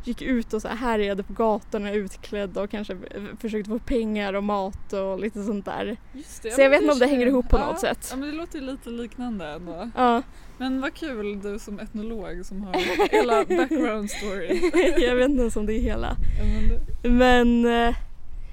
gick 0.06 0.22
ut 0.22 0.52
och 0.52 0.62
så 0.62 0.68
här 0.68 0.76
härjade 0.76 1.22
på 1.22 1.32
gatorna 1.32 1.92
utklädda 1.92 2.62
och 2.62 2.70
kanske 2.70 2.96
försökte 3.40 3.70
få 3.70 3.78
pengar 3.78 4.32
och 4.32 4.44
mat 4.44 4.92
och 4.92 5.20
lite 5.20 5.42
sånt 5.42 5.64
där. 5.64 5.96
Det, 6.42 6.52
Så 6.52 6.60
jag 6.60 6.70
vet 6.70 6.80
inte 6.80 6.92
om 6.92 6.98
det 6.98 7.06
hänger 7.06 7.26
ihop 7.26 7.48
på 7.48 7.58
ja, 7.58 7.66
något 7.66 7.80
sätt. 7.80 8.08
Ja 8.10 8.16
men 8.16 8.30
det 8.30 8.36
låter 8.36 8.60
lite 8.60 8.90
liknande 8.90 9.46
ändå. 9.46 9.90
Ja, 9.96 10.22
Men 10.58 10.80
vad 10.80 10.94
kul 10.94 11.40
du 11.42 11.58
som 11.58 11.80
etnolog 11.80 12.46
som 12.46 12.62
har 12.62 12.75
hela 13.10 13.44
background 13.44 14.10
story. 14.10 14.70
jag 15.06 15.16
vet 15.16 15.28
inte 15.28 15.40
ens 15.40 15.56
om 15.56 15.66
det 15.66 15.72
är 15.72 15.80
hela. 15.80 16.16
Ja, 17.02 17.10
men 17.10 17.64
eh, 17.64 17.94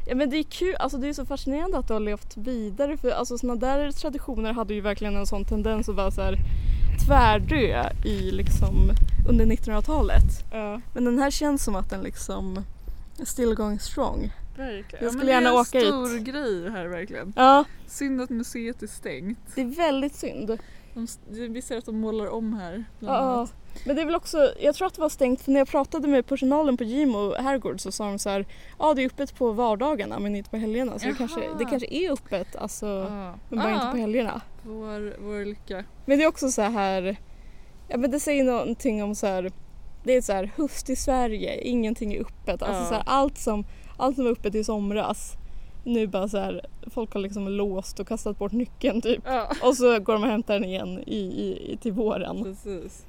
ja, 0.08 0.16
men 0.16 0.30
det 0.30 0.38
är 0.38 0.44
kul, 0.44 0.76
alltså 0.76 0.98
det 0.98 1.08
är 1.08 1.14
så 1.14 1.26
fascinerande 1.26 1.78
att 1.78 1.88
det 1.88 1.94
har 1.94 2.02
levt 2.02 2.38
vidare 2.38 2.98
för 2.98 3.12
alltså 3.12 3.38
sådana 3.38 3.60
där 3.60 3.92
traditioner 3.92 4.54
hade 4.54 4.74
ju 4.74 4.82
verkligen 4.82 5.16
en 5.16 5.28
sån 5.28 5.46
tendens 5.46 5.90
att 5.90 5.96
bara 5.96 6.12
så 6.12 6.22
här 6.22 6.38
tvärdö 7.06 7.90
i 8.06 8.32
liksom 8.32 8.92
under 9.30 9.46
1900-talet. 9.46 10.24
ja, 10.52 10.82
Men 10.94 11.06
den 11.06 11.20
här 11.20 11.32
känns 11.32 11.64
som 11.64 11.76
att 11.76 11.90
den 11.90 12.02
liksom 12.04 12.64
är 13.20 13.26
still 13.26 13.56
going 13.56 13.80
strong. 13.80 14.32
verkligen. 14.58 14.86
Jag 14.92 15.04
Ja, 15.04 15.10
skulle 15.10 15.26
men 15.26 15.34
gärna 15.34 15.50
det 15.50 15.60
åka 15.62 15.78
är 15.80 15.84
hit. 15.86 15.94
en 15.94 16.06
stor 16.08 16.18
grej 16.20 16.70
här 16.70 16.86
verkligen. 16.86 17.34
Ja, 17.36 17.64
Synd 17.88 18.22
att 18.22 18.30
museet 18.30 18.84
är 18.84 18.88
stängt. 18.88 19.40
det 19.56 19.62
är 19.62 19.66
väldigt 19.66 20.16
synd. 20.16 20.60
De, 20.94 21.08
vi 21.54 21.62
ser 21.62 21.78
att 21.78 21.86
de 21.86 21.96
målar 22.00 22.28
om 22.28 22.54
här. 22.54 22.84
bland 23.00 23.16
Ja, 23.18 23.20
annat. 23.20 23.54
men 23.86 23.96
det 23.96 24.02
är 24.02 24.06
väl 24.06 24.16
också, 24.16 24.52
jag 24.60 24.76
tror 24.76 24.88
att 24.88 24.94
det 24.94 25.02
var 25.02 25.10
stängt 25.10 25.42
för 25.42 25.52
när 25.52 25.60
jag 25.60 25.68
pratade 25.68 26.08
med 26.08 26.26
personalen 26.26 26.78
på 26.78 26.84
Gimo 26.84 27.34
herrgård 27.36 27.82
så 27.82 27.92
sa 27.92 28.06
de 28.06 28.20
så 28.20 28.30
här, 28.30 28.46
ja 28.80 28.94
det 28.94 29.02
är 29.04 29.06
öppet 29.06 29.36
på 29.38 29.52
vardagarna 29.52 30.20
men 30.20 30.36
inte 30.36 30.50
på 30.50 30.58
helgerna. 30.58 31.00
Så 31.00 31.08
det 31.08 31.14
kanske, 31.14 31.40
det 31.60 31.66
kanske 31.66 31.88
är 31.96 32.12
öppet 32.12 32.56
alltså, 32.56 32.86
Ja. 33.10 33.36
men 33.50 33.60
bara 33.60 33.74
inte 33.74 33.88
på 33.92 33.98
helgerna. 33.98 34.42
Vår, 34.64 35.16
vår 35.24 35.46
lycka. 35.46 35.84
Men 36.06 36.18
det 36.18 36.24
är 36.24 36.28
också 36.28 36.52
så 36.52 36.62
här, 36.62 37.18
ja 37.94 37.98
men 38.00 38.12
det 38.12 38.20
säger 38.20 38.44
någonting 38.44 39.04
om 39.04 39.16
så 39.16 39.28
här, 39.28 39.52
det 40.04 40.16
är 40.16 40.22
så 40.22 40.34
här 40.34 40.52
höst 40.58 40.90
i 40.90 40.96
Sverige, 40.96 41.62
ingenting 41.62 42.14
är 42.14 42.22
öppet. 42.22 42.62
Alltså 42.64 42.82
Ja. 42.84 42.88
så 42.90 42.94
här, 42.94 43.04
allt 43.06 43.38
som, 43.38 43.66
allt 43.98 44.16
som 44.16 44.26
var 44.26 44.32
öppet 44.32 44.56
i 44.56 44.64
somras, 44.64 45.34
nu 45.84 46.08
bara 46.08 46.28
så 46.28 46.38
här, 46.38 46.66
folk 46.94 47.14
har 47.14 47.22
liksom 47.22 47.48
låst 47.48 48.00
och 48.00 48.08
kastat 48.08 48.38
bort 48.40 48.52
nyckeln 48.52 49.02
typ. 49.02 49.22
Ja. 49.26 49.48
Och 49.64 49.78
så 49.78 50.00
går 50.00 50.14
de 50.14 50.24
och 50.24 50.30
hämtar 50.30 50.54
den 50.54 50.66
igen 50.66 51.00
i, 51.08 51.18
i, 51.18 51.72
i, 51.74 51.78
till 51.78 51.92
våren. 51.92 52.44
Precis. 52.44 53.06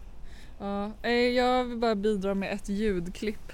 Ja, 0.60 0.90
eh, 1.02 1.10
jag 1.12 1.64
vill 1.64 1.78
bara 1.78 1.94
bidra 1.94 2.34
med 2.34 2.52
ett 2.52 2.68
ljudklipp 2.68 3.52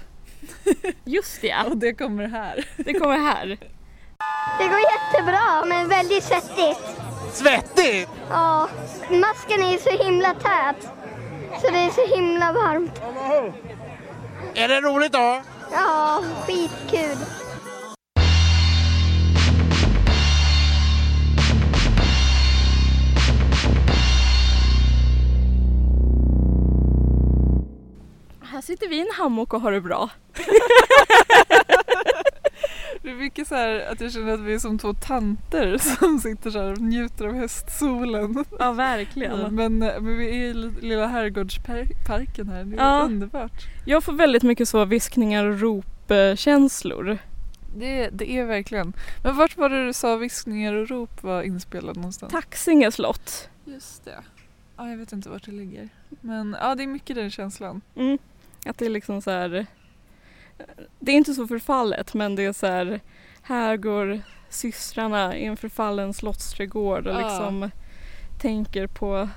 Just 1.05 1.41
det, 1.41 1.55
och 1.69 1.77
det 1.77 1.93
kommer 1.93 2.27
här. 2.27 2.65
det 2.77 2.93
kommer 2.93 3.17
här. 3.17 3.47
Det 4.59 4.67
går 4.67 4.79
jättebra, 4.79 5.65
men 5.67 5.89
väldigt 5.89 6.23
svettigt. 6.23 6.79
Svettigt! 7.31 8.09
Ja, 8.29 8.69
masken 9.09 9.61
är 9.61 9.77
så 9.77 10.03
himla 10.03 10.33
tät. 10.33 10.89
Så 11.59 11.71
det 11.71 11.77
är 11.77 11.89
så 11.89 12.15
himla 12.15 12.51
varmt. 12.53 13.01
Är 14.53 14.67
det 14.67 14.81
roligt 14.81 15.11
då? 15.11 15.41
Ja, 15.71 16.23
skitkul. 16.45 17.17
Här 28.43 28.61
sitter 28.61 28.87
vi 28.87 28.95
i 28.95 29.01
en 29.01 29.11
hammock 29.13 29.53
och 29.53 29.61
har 29.61 29.71
det 29.71 29.81
bra. 29.81 30.09
Det 33.11 33.15
är 33.15 33.19
mycket 33.19 33.47
så 33.47 33.55
här 33.55 33.91
att 33.91 34.01
jag 34.01 34.11
känner 34.11 34.33
att 34.33 34.39
vi 34.39 34.53
är 34.53 34.59
som 34.59 34.77
två 34.79 34.93
tanter 34.93 35.77
som 35.99 36.19
sitter 36.19 36.51
så 36.51 36.59
här 36.59 36.71
och 36.71 36.77
njuter 36.81 37.25
av 37.27 37.33
höstsolen. 37.33 38.45
Ja 38.59 38.71
verkligen. 38.71 39.55
Men, 39.55 39.77
men 39.77 40.17
vi 40.17 40.27
är 40.27 40.33
i 40.49 40.53
li- 40.53 40.71
lilla 40.81 41.07
herrgårdsparken 41.07 42.49
här, 42.49 42.63
det 42.63 42.75
är 42.75 42.79
Ja. 42.79 43.01
underbart. 43.05 43.51
Jag 43.85 44.03
får 44.03 44.13
väldigt 44.13 44.43
mycket 44.43 44.69
så 44.69 44.85
viskningar 44.85 45.45
och 45.45 45.59
ropkänslor. 45.59 47.17
Det, 47.75 48.09
det 48.09 48.31
är 48.31 48.45
verkligen. 48.45 48.93
Men 49.23 49.35
vart 49.35 49.57
var 49.57 49.69
det 49.69 49.85
du 49.85 49.93
sa 49.93 50.15
viskningar 50.15 50.73
och 50.73 50.89
rop 50.89 51.23
var 51.23 51.41
inspelad 51.43 51.95
någonstans? 51.95 52.31
Taxinge 52.31 52.91
slott. 52.91 53.49
Just 53.65 54.05
det. 54.05 54.19
Ja, 54.77 54.89
jag 54.89 54.97
vet 54.97 55.11
inte 55.11 55.29
vart 55.29 55.45
det 55.45 55.51
ligger. 55.51 55.89
Men 56.21 56.55
ja, 56.61 56.75
det 56.75 56.83
är 56.83 56.87
mycket 56.87 57.15
den 57.15 57.31
känslan. 57.31 57.81
Mm. 57.95 58.17
Att 58.65 58.77
det 58.77 58.85
är 58.85 58.89
liksom 58.89 59.21
så 59.21 59.31
här. 59.31 59.65
Det 60.99 61.11
är 61.11 61.15
inte 61.15 61.33
så 61.33 61.47
förfallet 61.47 62.13
men 62.13 62.35
det 62.35 62.45
är 62.45 62.53
så 62.53 62.67
här. 62.67 62.99
Här 63.41 63.77
går 63.77 64.21
systrarna 64.49 65.37
i 65.37 65.45
en 65.45 65.57
förfallen 65.57 66.13
slottsträdgård 66.13 67.07
och 67.07 67.13
Ja. 67.13 67.21
liksom 67.27 67.69
tänker 68.41 68.87
på 68.87 69.29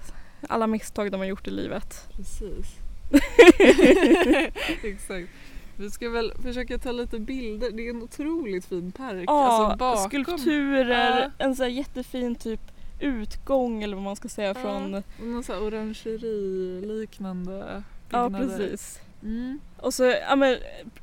alla 0.48 0.66
misstag 0.66 1.12
de 1.12 1.20
har 1.20 1.26
gjort 1.26 1.46
i 1.46 1.50
livet. 1.50 2.08
Precis. 2.16 2.66
Exakt. 4.82 5.28
Vi 5.76 5.90
ska 5.90 6.10
väl 6.10 6.32
försöka 6.42 6.78
ta 6.78 6.92
lite 6.92 7.18
bilder. 7.18 7.70
Det 7.70 7.86
är 7.86 7.90
en 7.90 8.02
otroligt 8.02 8.64
fin 8.64 8.92
park. 8.92 9.24
Ja, 9.26 9.46
alltså 9.46 9.76
bakom. 9.78 10.04
skulpturer, 10.10 11.20
Ja. 11.22 11.30
en 11.44 11.56
så 11.56 11.62
här 11.62 11.70
jättefin 11.70 12.34
typ 12.34 12.60
utgång 13.00 13.82
eller 13.82 13.94
vad 13.96 14.04
man 14.04 14.16
ska 14.16 14.28
säga 14.28 14.48
Ja, 14.48 14.54
från 14.54 15.02
Någon 15.22 15.44
sån 15.44 15.54
här 15.54 15.62
orangeri-liknande 15.62 17.82
Ja 18.10 18.28
byggnader. 18.28 18.58
precis. 18.58 19.00
Mm. 19.24 19.60
Och 19.76 19.94
så 19.94 20.04
ja 20.04 20.36
men 20.36 20.58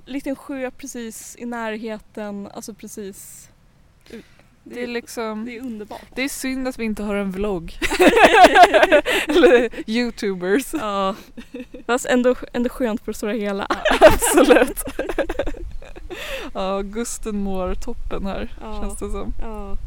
liten 0.05 0.35
sjö 0.35 0.71
precis 0.71 1.35
i 1.39 1.45
närheten, 1.45 2.49
alltså 2.53 2.73
precis. 2.73 3.49
Det 4.63 4.83
är 4.83 4.87
liksom... 4.87 5.45
det 5.45 5.57
är 5.57 5.61
underbart. 5.61 6.01
Det 6.15 6.21
är 6.21 6.29
synd 6.29 6.67
att 6.67 6.79
vi 6.79 6.83
inte 6.85 7.03
har 7.03 7.15
en 7.15 7.31
vlogg. 7.31 7.77
Eller 9.27 9.89
youtubers. 9.89 10.73
Ja. 10.73 11.15
Fast 11.85 12.05
ändå, 12.05 12.35
ändå 12.53 12.69
skönt 12.69 13.05
på 13.05 13.11
det 13.11 13.17
stora 13.17 13.33
hela. 13.33 13.67
Absolut. 14.01 14.83
ja, 16.53 16.81
Gusten 16.81 17.37
mår 17.43 17.75
toppen 17.75 18.25
här 18.25 18.57
Ja. 18.61 18.81
känns 18.81 18.99
det 18.99 19.09
som. 19.09 19.33
Ja. 19.41 19.77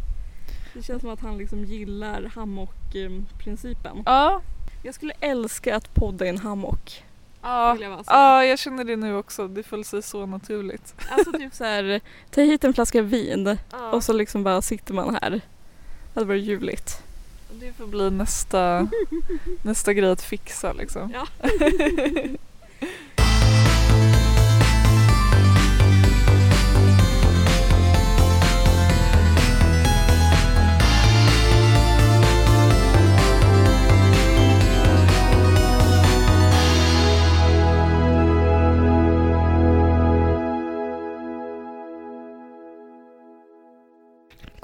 Det 0.75 0.83
känns 0.83 1.01
som 1.01 1.11
att 1.11 1.21
han 1.21 1.39
liksom 1.39 1.65
gillar 1.65 2.23
hammock-principen. 2.35 4.03
Ja. 4.07 4.43
Jag 4.83 4.95
skulle 4.95 5.13
älska 5.21 5.77
att 5.77 5.95
podda 5.95 6.27
i 6.27 6.29
en 6.29 6.39
hammock. 6.39 7.05
Ja. 7.45 7.77
Jag 7.81 8.05
ja, 8.07 8.45
jag 8.45 8.59
känner 8.59 8.85
det 8.85 8.97
nu 8.97 9.17
också. 9.17 9.49
Det 9.49 9.63
föll 9.63 9.85
sig 9.85 10.03
så 10.03 10.27
naturligt. 10.27 10.95
Alltså 11.11 11.33
typ 11.33 11.55
så 11.55 11.65
här, 11.65 12.01
ta 12.31 12.41
hit 12.41 12.65
en 12.65 12.75
flaska 12.75 13.03
vin 13.03 13.59
Ja. 13.73 13.91
och 13.91 14.05
så 14.05 14.13
liksom 14.13 14.43
bara 14.45 14.63
sitter 14.63 14.95
man 14.95 15.19
här. 15.23 15.31
Det 15.31 15.41
hade 16.15 16.27
varit 16.27 16.45
ljuvligt. 16.45 17.03
Det 17.53 17.73
får 17.73 17.87
bli 17.87 18.11
nästa, 18.11 18.89
nästa 19.63 19.93
grej 19.93 20.11
att 20.11 20.23
fixa 20.23 20.73
liksom. 20.73 21.13
Ja. 21.15 21.27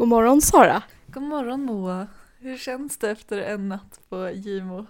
God 0.01 0.09
morgon 0.09 0.41
Sara. 0.41 0.83
God 1.07 1.23
morgon 1.23 1.63
Moa. 1.63 2.09
Hur 2.39 2.57
känns 2.57 2.99
det 2.99 3.11
efter 3.11 3.39
en 3.39 3.69
natt 3.69 4.01
på 4.09 4.31
Gimo? 4.31 4.87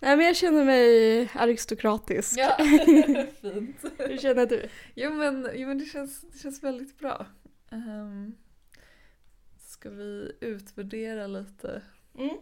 Nej 0.00 0.16
men 0.16 0.26
jag 0.26 0.36
känner 0.36 0.64
mig 0.64 1.30
aristokratisk. 1.34 2.34
fint. 3.40 3.76
Hur 3.98 4.18
känner 4.18 4.46
du? 4.46 4.68
Jo 4.94 5.10
men, 5.10 5.48
jo, 5.54 5.68
men 5.68 5.78
det, 5.78 5.84
känns, 5.84 6.20
det 6.20 6.38
känns 6.38 6.62
väldigt 6.62 6.98
bra. 6.98 7.26
Um, 7.70 8.34
ska 9.66 9.90
vi 9.90 10.36
utvärdera 10.40 11.26
lite 11.26 11.82
Mm. 12.18 12.36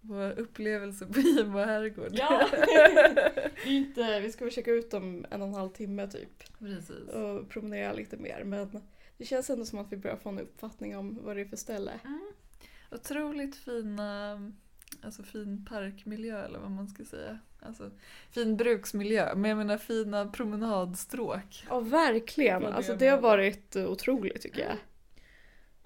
vår 0.00 0.38
upplevelse 0.38 1.06
på 1.06 1.20
Gimo 1.20 1.58
herrgård? 1.58 2.10
Ja. 2.12 2.48
Inte, 3.64 4.20
vi 4.20 4.32
ska 4.32 4.50
checka 4.50 4.70
ut 4.70 4.94
om 4.94 5.26
en 5.30 5.42
och 5.42 5.48
en 5.48 5.54
halv 5.54 5.70
timme 5.70 6.06
typ 6.08 6.58
Precis. 6.58 7.08
och 7.08 7.48
promenera 7.48 7.92
lite 7.92 8.16
mer 8.16 8.44
men 8.44 8.80
det 9.20 9.26
känns 9.26 9.50
ändå 9.50 9.64
som 9.64 9.78
att 9.78 9.92
vi 9.92 9.96
börjar 9.96 10.16
få 10.16 10.28
en 10.28 10.38
uppfattning 10.38 10.96
om 10.96 11.18
vad 11.22 11.36
det 11.36 11.40
är 11.42 11.46
för 11.46 11.56
ställe. 11.56 12.00
Mm. 12.04 12.32
Otroligt 12.90 13.56
fina, 13.56 14.52
alltså 15.02 15.22
fin 15.22 15.64
parkmiljö 15.64 16.44
eller 16.44 16.58
vad 16.58 16.70
man 16.70 16.88
ska 16.88 17.04
säga. 17.04 17.38
Alltså 17.62 17.90
fin 18.30 18.56
bruksmiljö, 18.56 19.34
men 19.34 19.48
jag 19.48 19.58
menar 19.58 19.78
fina 19.78 20.26
promenadstråk. 20.26 21.66
Ja 21.68 21.80
verkligen, 21.80 22.66
alltså 22.66 22.96
det 22.96 23.08
har 23.08 23.20
varit 23.20 23.76
eh, 23.76 23.90
otroligt 23.90 24.42
tycker 24.42 24.60
jag. 24.60 24.76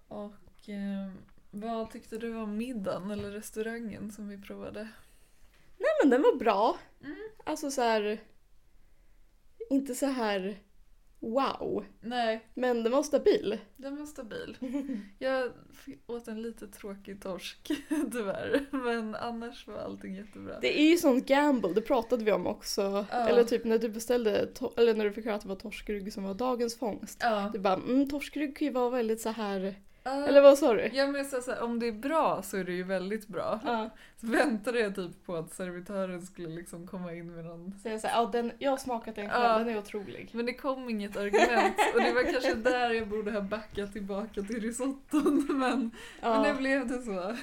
Och 0.08 0.68
eh, 0.68 1.10
vad 1.50 1.90
tyckte 1.90 2.18
du 2.18 2.36
om 2.36 2.56
middagen 2.56 3.10
eller 3.10 3.30
restaurangen 3.30 4.12
som 4.12 4.28
vi 4.28 4.38
provade? 4.38 4.88
Nej 5.78 5.90
men 6.02 6.10
den 6.10 6.22
var 6.22 6.36
bra. 6.36 6.78
Mm. 7.04 7.16
Alltså 7.44 7.70
så 7.70 7.82
här. 7.82 8.20
Inte 9.70 9.94
så 9.94 10.06
här 10.06 10.58
wow. 11.32 11.84
Nej, 12.00 12.46
Men 12.54 12.82
den 12.82 12.92
var 12.92 13.02
stabil. 13.02 13.58
den 13.76 13.96
var 13.96 14.06
stabil. 14.06 14.56
Jag 15.18 15.52
åt 16.06 16.28
en 16.28 16.42
lite 16.42 16.66
tråkig 16.66 17.22
torsk 17.22 17.70
tyvärr. 18.12 18.66
Men 18.70 19.14
annars 19.14 19.66
var 19.66 19.78
allting 19.78 20.14
jättebra. 20.14 20.60
Det 20.60 20.80
är 20.80 20.90
ju 20.90 20.96
sån 20.96 21.22
gamble, 21.22 21.72
det 21.72 21.80
pratade 21.80 22.24
vi 22.24 22.32
om 22.32 22.46
också. 22.46 23.06
Ja. 23.10 23.28
Eller 23.28 23.44
typ 23.44 23.64
när 23.64 23.78
du 23.78 23.88
beställde, 23.88 24.48
eller 24.76 24.94
när 24.94 25.04
du 25.04 25.12
fick 25.12 25.24
höra 25.24 25.34
att 25.34 25.42
det 25.42 25.48
var 25.48 25.56
torskrygg 25.56 26.12
som 26.12 26.24
var 26.24 26.34
dagens 26.34 26.78
fångst. 26.78 27.18
Ja. 27.22 27.50
Du 27.52 27.58
bara, 27.58 27.74
mm, 27.74 28.10
torskrygg 28.10 28.56
kan 28.56 28.66
ju 28.66 28.72
vara 28.72 28.90
väldigt 28.90 29.20
så 29.20 29.28
här. 29.28 29.74
Ja. 30.06 30.26
eller 30.26 30.40
vad 30.40 30.58
sa 30.58 30.74
du? 30.74 30.90
Ja 30.92 31.06
men 31.06 31.24
så, 31.24 31.40
så 31.40 31.64
om 31.64 31.78
det 31.78 31.86
är 31.88 31.92
bra 31.92 32.42
så 32.42 32.56
är 32.56 32.64
det 32.64 32.72
ju 32.72 32.82
väldigt 32.82 33.28
bra. 33.28 33.60
Ja. 33.64 33.90
Så 34.20 34.26
väntade 34.26 34.80
jag 34.80 34.94
typ 34.94 35.24
på 35.26 35.36
att 35.36 35.52
servitören 35.52 36.22
skulle 36.26 36.48
liksom 36.48 36.86
komma 36.86 37.12
in 37.14 37.34
med 37.34 37.44
någon 37.44 37.72
Så 37.82 37.88
jag 37.88 38.00
säger, 38.00 38.14
ja 38.14 38.26
den, 38.32 38.52
jag 38.58 38.70
har 38.70 38.76
smakat 38.78 39.14
den 39.16 39.28
själv, 39.30 39.44
Ja. 39.44 39.58
den 39.58 39.68
är 39.68 39.78
otrolig. 39.78 40.30
Men 40.32 40.46
det 40.46 40.54
kom 40.54 40.88
inget 40.90 41.16
argument 41.16 41.74
och 41.94 42.00
det 42.00 42.12
var 42.12 42.32
kanske 42.32 42.54
där 42.54 42.90
jag 42.90 43.08
borde 43.08 43.30
ha 43.32 43.40
backat 43.40 43.92
tillbaka 43.92 44.42
till 44.42 44.60
risotton 44.60 45.46
men, 45.58 45.90
men 46.22 46.42
det 46.42 46.54
blev 46.54 46.86
det 46.88 47.02
så. 47.02 47.36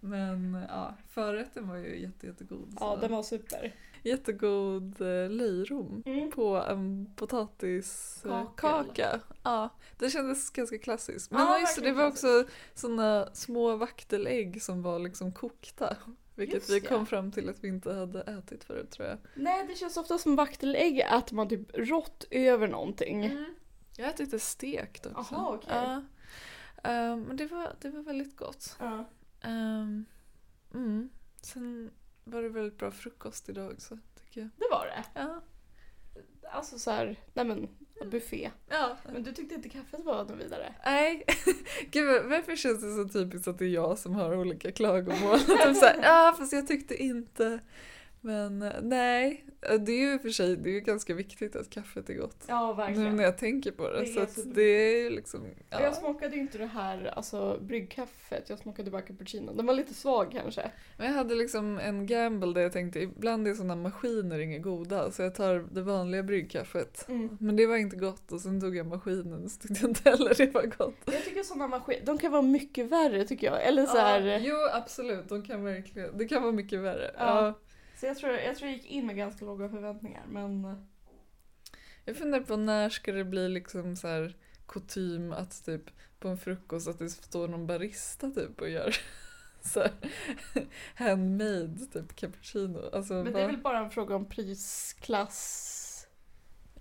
Men 0.00 0.66
ja, 0.68 0.94
förrätten 1.10 1.68
var 1.68 1.76
ju 1.76 2.00
jätte, 2.00 2.26
jättegod. 2.26 2.76
ja 2.80 2.98
den 3.00 3.12
var 3.12 3.22
super. 3.22 3.72
Jättegod 4.02 5.00
eh, 5.00 5.30
löjrom 5.30 6.02
Mm. 6.06 6.30
på 6.30 6.56
en 6.56 7.12
potatiskaka. 7.16 8.52
Kaka, 8.56 8.84
Kaka. 8.84 9.20
Ja, 9.42 9.68
det 9.98 10.10
kändes 10.10 10.50
ganska 10.50 10.78
klassiskt. 10.78 11.30
Men 11.30 11.40
Ja, 11.40 11.58
just 11.60 11.76
det, 11.76 11.82
det 11.82 11.92
var 11.92 12.06
också 12.06 12.44
såna 12.74 13.28
små 13.32 13.76
vaktelägg 13.76 14.62
som 14.62 14.82
var 14.82 14.98
liksom 14.98 15.32
kokta. 15.32 15.96
Vilket 16.34 16.54
Just 16.54 16.70
vi 16.70 16.78
ja. 16.78 16.88
kom 16.88 17.06
fram 17.06 17.32
till 17.32 17.48
att 17.48 17.64
vi 17.64 17.68
inte 17.68 17.92
hade 17.92 18.20
ätit 18.22 18.64
förut 18.64 18.90
tror 18.90 19.08
jag. 19.08 19.18
Nej 19.34 19.66
det 19.68 19.74
känns 19.74 19.96
ofta 19.96 20.18
som 20.18 20.36
vaktelägg 20.36 21.02
att 21.02 21.32
man 21.32 21.48
typ 21.48 21.68
rått 21.74 22.24
över 22.30 22.68
någonting. 22.68 23.22
Jag 23.96 24.04
har 24.04 24.12
ätit 24.12 24.30
det 24.30 24.38
stekt 24.38 25.06
också. 25.06 25.34
Jaha, 25.34 25.48
okej. 25.54 25.70
Ja. 25.74 26.02
Ehm, 26.90 27.22
men 27.22 27.36
det 27.36 27.46
var, 27.46 27.76
det 27.80 27.90
var 27.90 28.02
väldigt 28.02 28.36
gott. 28.36 28.76
Ja. 28.78 29.04
Ehm, 29.42 30.04
mm. 30.74 31.10
Sen 31.42 31.90
var 32.30 32.42
det 32.42 32.48
väldigt 32.48 32.78
bra 32.78 32.90
frukost 32.90 33.48
idag 33.48 33.72
också 33.72 33.98
tycker 34.24 34.40
jag. 34.40 34.50
Det 34.56 34.68
var 34.70 34.86
det. 34.86 35.20
Ja. 35.20 35.42
Alltså 36.52 36.78
så 36.78 36.90
här, 36.90 37.16
nej 37.34 37.44
men 37.44 37.68
buffé. 38.10 38.50
ja. 38.68 38.96
Men 39.12 39.22
du 39.22 39.32
tyckte 39.32 39.54
inte 39.54 39.68
kaffet 39.68 40.04
var 40.04 40.24
något 40.24 40.40
vidare? 40.40 40.74
Nej, 40.84 41.24
gud 41.90 42.24
varför 42.24 42.56
känns 42.56 42.80
det 42.80 42.94
så 42.94 43.08
typiskt 43.08 43.48
att 43.48 43.58
det 43.58 43.64
är 43.64 43.68
jag 43.68 43.98
som 43.98 44.14
har 44.14 44.36
olika 44.36 44.72
klagomål? 44.72 45.38
typ 45.46 45.76
såhär, 45.76 46.00
ja 46.02 46.34
fast 46.38 46.52
jag 46.52 46.66
tyckte 46.66 47.02
inte. 47.02 47.60
Men 48.20 48.62
eh, 48.62 48.72
nej, 48.82 49.44
det 49.60 49.92
är 49.92 50.00
ju 50.00 50.14
och 50.14 50.22
för 50.22 50.30
sig 50.30 50.56
det 50.56 50.70
är 50.70 50.72
ju 50.72 50.80
ganska 50.80 51.14
viktigt 51.14 51.56
att 51.56 51.70
kaffet 51.70 52.10
är 52.10 52.14
gott. 52.14 52.44
Ja 52.48 52.90
Nu 52.94 53.12
när 53.12 53.24
jag 53.24 53.38
tänker 53.38 53.70
på 53.70 53.90
det. 53.90 54.00
Det 54.00 54.06
så 54.06 54.20
att 54.20 54.54
det 54.54 54.62
är 54.62 55.10
liksom, 55.10 55.46
Jag 55.70 55.82
ja. 55.82 55.92
smakade 55.92 56.34
ju 56.34 56.40
inte 56.40 56.58
det 56.58 56.66
här 56.66 57.12
alltså, 57.16 57.58
bryggkaffet, 57.60 58.50
jag 58.50 58.58
smakade 58.58 58.90
bara 58.90 59.02
cappuccino. 59.02 59.52
Den 59.52 59.66
var 59.66 59.74
lite 59.74 59.94
svag 59.94 60.32
kanske. 60.32 60.70
Men 60.96 61.06
jag 61.06 61.14
hade 61.14 61.34
liksom 61.34 61.78
en 61.78 62.06
gamble 62.06 62.52
där 62.52 62.60
jag 62.60 62.72
tänkte 62.72 63.00
ibland 63.00 63.48
är 63.48 63.54
sådana 63.54 63.76
maskiner 63.76 64.38
inget 64.38 64.62
goda 64.62 65.10
så 65.10 65.22
jag 65.22 65.34
tar 65.34 65.74
det 65.74 65.82
vanliga 65.82 66.22
bryggkaffet. 66.22 67.08
Men 67.38 67.56
det 67.56 67.66
var 67.66 67.76
inte 67.76 67.96
gott 67.96 68.32
och 68.32 68.40
sen 68.40 68.60
tog 68.60 68.76
jag 68.76 68.86
maskinen 68.86 69.48
så 69.48 69.60
tyckte 69.60 69.80
jag 69.80 69.90
inte 69.90 70.10
heller 70.10 70.34
det 70.34 70.54
var 70.54 70.62
gott. 70.78 70.96
Jag 71.04 71.24
tycker 71.24 71.42
sådana 71.42 71.68
maskiner, 71.68 72.06
de 72.06 72.18
kan 72.18 72.32
vara 72.32 72.42
mycket 72.42 72.86
värre 72.86 73.24
tycker 73.24 73.46
jag. 73.46 73.66
Eller 73.66 73.86
så 73.86 73.98
här, 73.98 74.20
Ja, 74.20 74.38
jo 74.42 74.56
absolut, 74.72 75.28
de 75.28 75.42
kan 75.42 75.64
verkligen, 75.64 76.18
det 76.18 76.28
kan 76.28 76.42
vara 76.42 76.52
mycket 76.52 76.80
värre. 76.80 77.10
Ja. 77.18 77.46
Ja. 77.46 77.54
Så 78.00 78.06
jag 78.06 78.16
tror, 78.18 78.32
jag 78.32 78.56
tror 78.56 78.70
jag 78.70 78.76
gick 78.78 78.86
in 78.90 79.06
med 79.06 79.16
ganska 79.16 79.44
låga 79.44 79.68
förväntningar 79.68 80.24
men... 80.28 80.76
Jag 82.04 82.16
funderar 82.16 82.42
på 82.42 82.56
när 82.56 82.88
ska 82.90 83.12
det 83.12 83.24
bli 83.24 83.48
liksom 83.48 83.96
så 83.96 84.08
här 84.08 84.36
kutym 84.68 85.32
att 85.32 85.64
typ 85.64 85.82
på 86.18 86.28
en 86.28 86.38
frukost 86.38 86.88
att 86.88 86.98
det 86.98 87.10
står 87.10 87.48
någon 87.48 87.66
barista 87.66 88.30
typ 88.30 88.60
och 88.60 88.68
gör 88.68 88.96
så 89.60 89.80
här 89.80 89.92
handmade 90.94 91.86
typ 91.92 92.16
cappuccino. 92.16 92.90
Alltså, 92.92 93.14
Men 93.14 93.24
det 93.24 93.30
vad- 93.30 93.42
är 93.42 93.46
väl 93.46 93.56
bara 93.60 93.78
en 93.78 93.90
fråga 93.90 94.16
om 94.16 94.28
prisklass. 94.28 96.06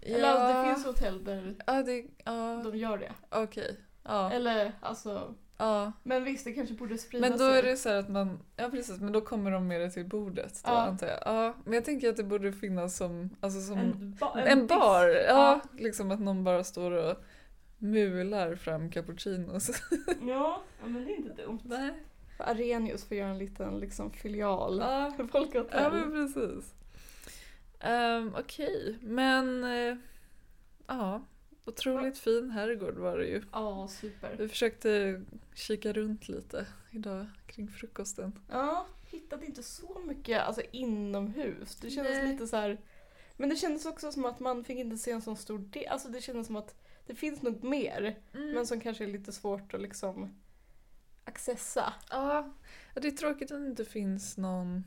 ja, 0.02 0.16
Eller 0.16 0.28
alltså, 0.30 0.48
det 0.70 0.74
finns 0.76 0.86
hotell 0.86 1.24
där 1.24 1.56
Ja, 1.68 1.84
det, 1.84 2.06
ja, 2.26 2.62
de 2.64 2.78
gör 2.78 2.98
det. 2.98 3.12
okej. 3.30 3.76
Ja, 4.04 4.32
Eller 4.32 4.72
alltså, 4.82 5.36
ja. 5.60 5.92
men 6.04 6.24
visst 6.24 6.46
det 6.46 6.52
kanske 6.54 6.76
borde 6.76 6.98
sprida 6.98 7.30
Men 7.30 7.38
då 7.40 7.46
är 7.46 7.64
det 7.64 7.78
så 7.78 7.90
att 7.90 8.10
man, 8.10 8.40
ja 8.56 8.70
precis, 8.70 9.00
men 9.00 9.12
då 9.14 9.22
kommer 9.22 9.52
de 9.52 9.68
med 9.68 9.82
det 9.82 9.90
till 9.92 10.06
bordet 10.06 10.62
då 10.66 10.72
Ja. 10.72 10.78
antar 10.82 11.08
jag. 11.08 11.20
Ja, 11.26 11.54
men 11.66 11.74
jag 11.74 11.86
tänker 11.86 12.10
att 12.10 12.18
det 12.18 12.24
borde 12.24 12.52
finnas 12.54 12.98
som, 12.98 13.30
alltså 13.40 13.62
som 13.62 13.78
en, 13.78 14.18
ba- 14.20 14.40
en, 14.40 14.68
bar. 14.68 15.08
disk. 15.08 15.26
Ja, 15.30 15.60
liksom 15.78 16.12
att 16.12 16.20
någon 16.20 16.44
bara 16.44 16.64
står 16.64 16.92
och 16.92 17.16
mular 17.78 18.56
fram 18.56 18.92
cappuccinos. 18.92 19.70
Ja, 20.28 20.62
ja, 20.82 20.88
men 20.88 21.06
det 21.06 21.12
är 21.12 21.18
inte 21.18 21.42
dumt. 21.44 21.60
Nej. 21.64 21.94
Arrhenius 22.38 23.08
får 23.08 23.18
göra 23.18 23.30
en 23.30 23.38
liten 23.38 23.78
liksom, 23.80 24.12
filial 24.12 24.78
Ja, 24.80 25.14
för 25.18 25.24
folkhotell. 25.28 25.82
ja 25.84 25.90
men 25.92 26.12
precis. 26.12 26.74
Um, 27.90 28.36
Okej, 28.40 28.98
men 29.02 29.64
eh, 29.64 29.96
ja, 30.88 31.22
otroligt 31.70 32.18
fin 32.18 32.50
herrgård 32.52 32.98
var 32.98 33.18
det 33.18 33.26
ju. 33.26 33.42
Ja, 33.52 33.88
super. 33.88 34.36
Vi 34.38 34.48
försökte 34.48 35.22
kika 35.54 35.94
runt 35.94 36.28
lite 36.30 36.66
idag 36.92 37.26
kring 37.48 37.68
frukosten. 37.68 38.40
Ja, 38.52 38.86
hittade 39.12 39.46
inte 39.46 39.64
så 39.64 40.02
mycket 40.08 40.42
alltså, 40.42 40.62
inomhus. 40.72 41.76
Det 41.76 41.90
kändes 41.90 42.18
Nej. 42.18 42.32
lite 42.32 42.48
så 42.48 42.56
här. 42.58 42.78
Men 43.38 43.50
det 43.50 43.56
kändes 43.56 43.86
också 43.86 44.12
som 44.12 44.26
att 44.26 44.40
man 44.40 44.64
fick 44.64 44.78
inte 44.78 44.98
se 44.98 45.12
en 45.12 45.22
sån 45.22 45.38
stor 45.38 45.60
del. 45.60 45.88
Alltså 45.88 46.10
det 46.10 46.22
kändes 46.22 46.48
som 46.48 46.56
att 46.56 46.76
det 47.06 47.16
finns 47.16 47.42
något 47.42 47.64
mer. 47.64 48.16
Mm. 48.34 48.52
Men 48.52 48.68
som 48.68 48.80
kanske 48.80 49.04
är 49.04 49.08
lite 49.08 49.32
svårt 49.32 49.74
att 49.74 49.82
liksom 49.82 50.36
accessa. 51.24 51.94
Ja, 52.10 52.54
ja, 52.96 53.02
det 53.02 53.08
är 53.08 53.12
tråkigt 53.12 53.52
att 53.52 53.62
det 53.62 53.68
inte 53.68 53.86
finns 53.86 54.38
någon 54.38 54.84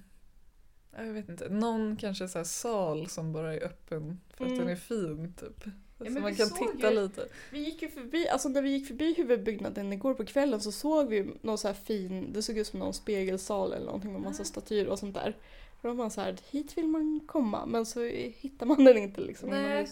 jag 0.97 1.05
vet 1.13 1.29
inte, 1.29 1.49
någon 1.49 1.97
kanske 1.97 2.29
så 2.29 2.45
sal 2.45 3.07
som 3.07 3.33
bara 3.33 3.55
är 3.55 3.65
öppen 3.65 4.21
för 4.37 4.45
att 4.45 4.51
Mm. 4.51 4.59
den 4.65 4.69
är 4.69 4.77
fin 4.77 5.35
typ. 5.35 5.65
Så 6.07 6.13
men 6.13 6.23
man 6.23 6.33
vi 6.33 6.39
kan 6.39 6.51
titta 6.51 6.93
ju- 6.93 7.01
lite. 7.03 7.29
Vi 7.53 7.59
gick 7.59 7.83
ju 7.83 7.89
förbi, 7.89 8.29
alltså 8.29 8.49
när 8.49 8.63
vi 8.63 8.71
gick 8.71 8.87
förbi 8.87 9.15
huvudbyggnaden 9.15 9.93
igår 9.93 10.15
på 10.15 10.25
kvällen 10.25 10.61
så 10.61 10.73
såg 10.73 11.09
vi 11.09 11.31
någon 11.41 11.59
så 11.59 11.69
här 11.69 11.75
fin, 11.75 12.33
det 12.33 12.43
såg 12.43 12.59
ut 12.59 12.67
som 12.67 12.79
någon 12.79 12.95
spegelsal 12.95 13.73
eller 13.73 13.87
någonting 13.87 14.13
med 14.13 14.21
massa 14.23 14.45
statyer 14.45 14.89
och 14.89 14.99
sånt 14.99 15.15
där. 15.15 15.37
Då 15.83 15.89
var 15.89 15.95
man 15.95 16.11
så 16.11 16.21
här, 16.21 16.37
hit 16.51 16.79
vill 16.79 16.87
man 16.87 17.21
komma 17.27 17.67
men 17.67 17.87
så 17.87 18.03
hittar 18.37 18.67
man 18.67 18.85
den 18.85 18.97
inte 18.99 19.21
liksom. 19.21 19.49
Nej. 19.49 19.87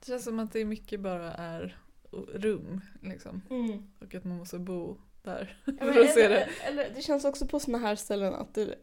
Det 0.00 0.06
känns 0.06 0.24
som 0.24 0.38
att 0.38 0.52
det 0.52 0.64
mycket 0.64 1.00
bara 1.00 1.32
är 1.32 1.78
rum 2.34 2.80
liksom. 3.02 3.42
Mm. 3.50 3.82
Och 4.00 4.14
att 4.14 4.24
man 4.24 4.36
måste 4.36 4.58
bo 4.58 4.96
där. 5.22 5.60
Ja, 5.64 5.72
för 5.92 6.00
att 6.00 6.14
se 6.14 6.28
det. 6.28 6.48
eller 6.66 6.90
det 6.94 7.02
känns 7.02 7.24
också 7.24 7.46
på 7.46 7.60
såna 7.60 7.78
här 7.78 7.96
ställen 7.96 8.34
att 8.34 8.54
det, 8.54 8.74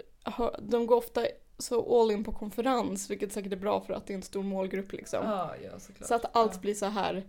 de 0.59 0.88
går 0.88 0.95
ofta 0.95 1.27
så 1.57 2.01
all 2.01 2.11
in 2.11 2.23
på 2.23 2.31
konferens 2.31 3.09
vilket 3.09 3.33
säkert 3.33 3.51
är 3.51 3.57
bra 3.57 3.81
för 3.81 3.93
att 3.93 4.07
det 4.07 4.13
är 4.13 4.15
en 4.15 4.21
stor 4.21 4.43
målgrupp 4.43 4.91
liksom. 4.91 5.19
Ja, 5.23 5.55
ja. 5.63 5.79
Så 6.01 6.15
att 6.15 6.35
allt 6.35 6.53
ja. 6.53 6.59
blir 6.59 6.73
så 6.73 6.85
här 6.85 7.23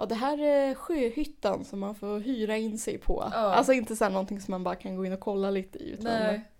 Ja 0.00 0.06
det 0.06 0.14
här 0.14 0.38
är 0.38 0.74
sjöhyttan 0.74 1.64
som 1.64 1.78
man 1.78 1.94
får 1.94 2.18
hyra 2.18 2.56
in 2.56 2.78
sig 2.78 2.98
på. 2.98 3.28
Ja. 3.32 3.38
Alltså 3.38 3.72
inte 3.72 3.96
så 3.96 4.04
här 4.04 4.10
någonting 4.10 4.40
som 4.40 4.52
man 4.52 4.64
bara 4.64 4.74
kan 4.74 4.96
gå 4.96 5.04
in 5.04 5.12
och 5.12 5.20
kolla 5.20 5.50
lite 5.50 5.78
i. 5.78 5.90
Utan, 5.90 6.04
Nej. 6.04 6.50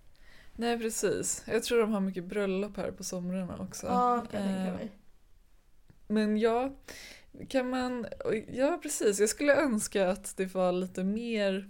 Nej 0.53 0.79
precis. 0.79 1.43
Jag 1.47 1.63
tror 1.63 1.79
de 1.79 1.93
har 1.93 1.99
mycket 1.99 2.23
bröllop 2.23 2.77
här 2.77 2.91
på 2.91 3.03
somrarna 3.03 3.57
också. 3.59 3.87
Ja, 3.87 4.25
kan 4.31 4.49
jag 4.49 4.67
Eh. 4.67 4.87
Men 6.07 6.37
ja, 6.37 6.71
kan 7.49 7.69
man... 7.69 8.05
Ja 8.53 8.79
precis, 8.83 9.19
jag 9.19 9.29
skulle 9.29 9.55
önska 9.55 10.09
att 10.09 10.37
det 10.37 10.53
var 10.53 10.71
lite 10.71 11.03
mer 11.03 11.69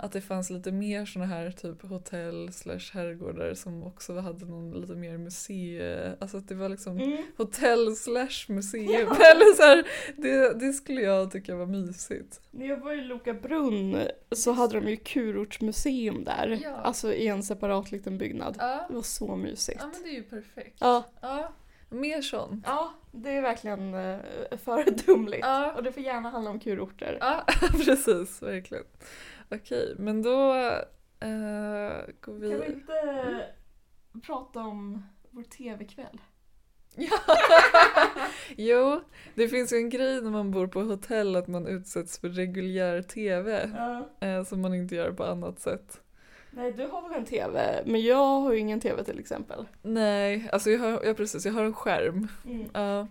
att 0.00 0.12
det 0.12 0.20
fanns 0.20 0.50
lite 0.50 0.72
mer 0.72 1.04
såna 1.06 1.26
här 1.26 1.50
typ 1.50 1.82
hotell 1.82 2.52
slash 2.52 2.80
herrgårdar 2.92 3.54
som 3.54 3.82
också 3.82 4.18
hade 4.18 4.46
någon 4.46 4.80
lite 4.80 4.94
mer 4.94 5.18
museum, 5.18 6.16
alltså 6.20 6.36
att 6.36 6.48
det 6.48 6.54
var 6.54 6.68
liksom 6.68 6.98
Mm. 6.98 7.22
hotell 7.36 7.96
slash 7.96 8.44
museum. 8.48 8.86
Eller 9.32 9.54
så 9.56 9.62
här, 9.62 9.86
det, 10.16 10.60
det 10.66 10.72
skulle 10.72 11.00
jag 11.00 11.30
tycka 11.30 11.54
var 11.56 11.66
mysigt. 11.66 12.40
När 12.50 12.66
jag 12.68 12.76
var 12.76 12.92
i 12.92 13.00
Loka 13.00 13.34
brunn 13.34 13.98
så 14.32 14.52
hade 14.52 14.80
de 14.80 14.88
ju 14.90 14.96
Kurortsmuseum 14.96 16.24
där. 16.24 16.60
Ja. 16.62 16.70
Alltså 16.76 17.12
i 17.12 17.26
en 17.26 17.42
separat 17.42 17.92
liten 17.92 18.18
byggnad. 18.18 18.56
Ja, 18.58 18.84
Det 18.88 18.94
var 18.94 19.02
så 19.02 19.36
mysigt. 19.36 19.78
ja 19.82 19.86
men 19.92 20.02
det 20.02 20.08
är 20.08 20.14
ju 20.14 20.22
perfekt. 20.22 20.76
Ja, 20.80 21.04
Ja, 21.20 21.52
mer 21.90 22.22
sånt. 22.22 22.64
ja 22.66 22.94
det 23.12 23.30
är 23.30 23.42
verkligen 23.42 23.94
uh, 23.94 24.18
föredömligt. 24.64 25.42
Ja. 25.46 25.72
Och 25.72 25.82
det 25.82 25.92
får 25.92 26.02
gärna 26.02 26.30
handla 26.30 26.50
om 26.50 26.60
kurorter. 26.60 27.18
Ja, 27.20 27.44
precis, 27.84 28.42
verkligen. 28.42 28.84
Okej, 29.50 29.94
men 29.98 30.22
då 30.22 30.54
eh, 31.20 32.06
går 32.20 32.32
vi... 32.34 32.50
Kan 32.50 32.60
vi 32.60 32.66
inte 32.66 33.46
prata 34.26 34.60
om 34.60 35.02
vår 35.30 35.42
TV-kväll? 35.42 36.20
Ja. 36.96 37.18
jo, 38.56 39.00
det 39.34 39.48
finns 39.48 39.72
ju 39.72 39.76
en 39.76 39.90
grej 39.90 40.22
när 40.22 40.30
man 40.30 40.50
bor 40.50 40.66
på 40.66 40.82
hotell 40.82 41.36
att 41.36 41.48
man 41.48 41.66
utsätts 41.66 42.18
för 42.18 42.28
reguljär 42.28 43.02
TV 43.02 43.70
Ja. 43.76 44.08
eh, 44.28 44.44
som 44.44 44.60
man 44.60 44.74
inte 44.74 44.94
gör 44.94 45.12
på 45.12 45.24
annat 45.24 45.60
sätt. 45.60 46.00
Nej, 46.50 46.72
du 46.72 46.86
har 46.86 47.08
väl 47.08 47.18
en 47.18 47.24
TV? 47.24 47.82
Men 47.86 48.02
jag 48.02 48.40
har 48.40 48.52
ju 48.52 48.58
ingen 48.58 48.80
TV 48.80 49.04
till 49.04 49.18
exempel. 49.18 49.66
Nej, 49.82 50.48
alltså 50.52 50.70
jag 50.70 50.78
har, 50.78 51.02
ja, 51.04 51.14
precis, 51.14 51.46
jag 51.46 51.52
har 51.52 51.64
en 51.64 51.74
skärm. 51.74 52.28
Mm. 52.46 52.68
Ja. 52.74 53.08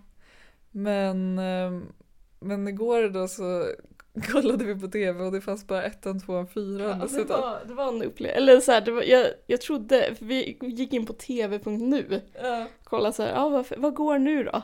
Men, 0.70 1.38
ehm, 1.38 1.92
men 2.40 2.68
igår 2.68 3.08
då 3.08 3.28
så 3.28 3.66
kollade 4.32 4.64
vi 4.64 4.74
på 4.80 4.88
tv 4.88 5.24
och 5.24 5.32
det 5.32 5.40
fanns 5.40 5.66
bara 5.66 5.82
ettan, 5.82 6.20
tvåan, 6.20 6.46
fyran. 6.46 7.08
Så 7.08 7.16
det, 7.16 7.24
var, 7.24 7.58
det 7.66 7.74
var 7.74 7.88
en 7.88 8.02
upplevelse, 8.02 8.36
eller 8.38 8.60
så 8.60 8.72
här, 8.72 8.80
det 8.80 8.90
var, 8.90 9.02
jag, 9.02 9.26
jag 9.46 9.60
trodde, 9.60 10.14
vi 10.18 10.56
gick 10.60 10.92
in 10.92 11.06
på 11.06 11.12
tv.nu, 11.12 12.22
Ja. 12.42 12.66
kolla 12.84 13.12
så 13.12 13.22
här, 13.22 13.30
ja 13.30 13.48
vad, 13.48 13.66
vad 13.76 13.94
går 13.94 14.18
nu 14.18 14.44
då? 14.44 14.62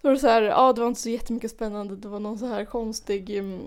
Så 0.00 0.08
var 0.08 0.10
det 0.12 0.18
så 0.20 0.28
här, 0.28 0.42
ja 0.42 0.72
det 0.72 0.80
var 0.80 0.88
inte 0.88 1.00
så 1.00 1.08
jättemycket 1.10 1.50
spännande, 1.50 1.96
det 1.96 2.08
var 2.08 2.20
någon 2.20 2.38
så 2.38 2.46
här 2.46 2.64
konstig 2.64 3.30
mm, 3.36 3.60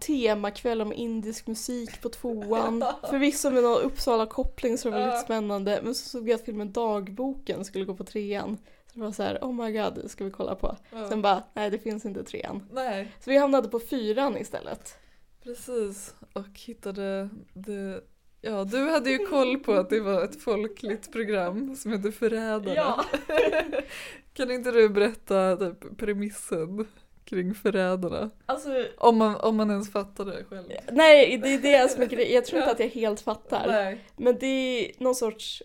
temakväll 0.00 0.80
om 0.80 0.92
indisk 0.92 1.46
musik 1.46 2.02
på 2.02 2.08
tvåan. 2.08 2.84
Förvisso 3.10 3.50
med 3.50 3.62
någon 3.62 3.82
Uppsala-koppling 3.82 4.78
så 4.78 4.88
det 4.88 4.94
var 4.94 5.00
Ja. 5.00 5.06
lite 5.06 5.18
spännande, 5.18 5.80
men 5.84 5.94
så 5.94 6.08
såg 6.08 6.28
jag 6.28 6.34
att 6.34 6.44
filmen 6.44 6.72
Dagboken 6.72 7.64
skulle 7.64 7.84
gå 7.84 7.94
på 7.94 8.04
trean. 8.04 8.58
Det 8.98 9.04
var 9.04 9.12
så 9.12 9.22
här, 9.22 9.38
oh 9.42 9.52
my 9.64 9.72
god, 9.72 10.10
ska 10.10 10.24
vi 10.24 10.30
kolla 10.30 10.54
på. 10.54 10.76
Ja. 10.92 11.08
Sen 11.08 11.22
bara, 11.22 11.42
nej 11.54 11.70
det 11.70 11.78
finns 11.78 12.04
inte 12.04 12.24
trean. 12.24 12.68
Nej, 12.72 13.12
Så 13.20 13.30
vi 13.30 13.36
hamnade 13.36 13.68
på 13.68 13.80
fyran 13.80 14.36
istället. 14.36 14.98
precis. 15.44 16.14
Och 16.32 16.46
hittade 16.66 17.28
det. 17.54 18.00
Ja, 18.40 18.64
du 18.64 18.90
hade 18.90 19.10
ju 19.10 19.18
koll 19.26 19.58
på 19.58 19.72
att 19.72 19.90
det 19.90 20.00
var 20.00 20.24
ett 20.24 20.42
folkligt 20.42 21.12
program 21.12 21.76
som 21.76 21.92
heter 21.92 22.10
Förrädare. 22.10 22.74
Ja. 22.74 23.04
Kan 24.32 24.50
inte 24.50 24.70
du 24.70 24.88
berätta 24.88 25.56
typ, 25.56 25.98
premissen 25.98 26.86
kring 27.24 27.54
Förrädarna? 27.54 28.30
Alltså, 28.46 28.68
Om 28.98 29.16
man, 29.18 29.36
om 29.36 29.56
man 29.56 29.70
ens 29.70 29.92
fattar 29.92 30.24
det 30.24 30.44
själv. 30.50 30.66
nej 30.92 31.38
det 31.38 31.48
är 31.54 31.58
det 31.82 31.90
som 31.90 32.02
är 32.02 32.06
grejen. 32.06 32.34
Jag 32.34 32.44
tror 32.44 32.60
inte 32.60 32.72
att 32.72 32.80
jag 32.80 32.88
helt 32.88 33.20
fattar. 33.20 33.66
Nej. 33.66 34.04
Men 34.16 34.36
det 34.38 34.46
är 34.46 35.02
någon 35.02 35.14
sorts 35.14 35.62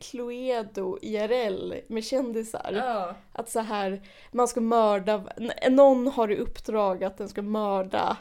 Cluedo 0.00 0.98
IRL 1.02 1.74
med 1.86 2.04
kändisar. 2.04 2.72
Ja. 2.72 3.14
Att 3.32 3.50
så 3.50 3.60
här, 3.60 4.02
man 4.32 4.48
ska 4.48 4.60
mörda, 4.60 5.24
någon 5.70 6.06
har 6.06 6.30
i 6.30 6.36
uppdrag 6.36 7.04
att 7.04 7.18
den 7.18 7.28
ska 7.28 7.42
mörda 7.42 8.16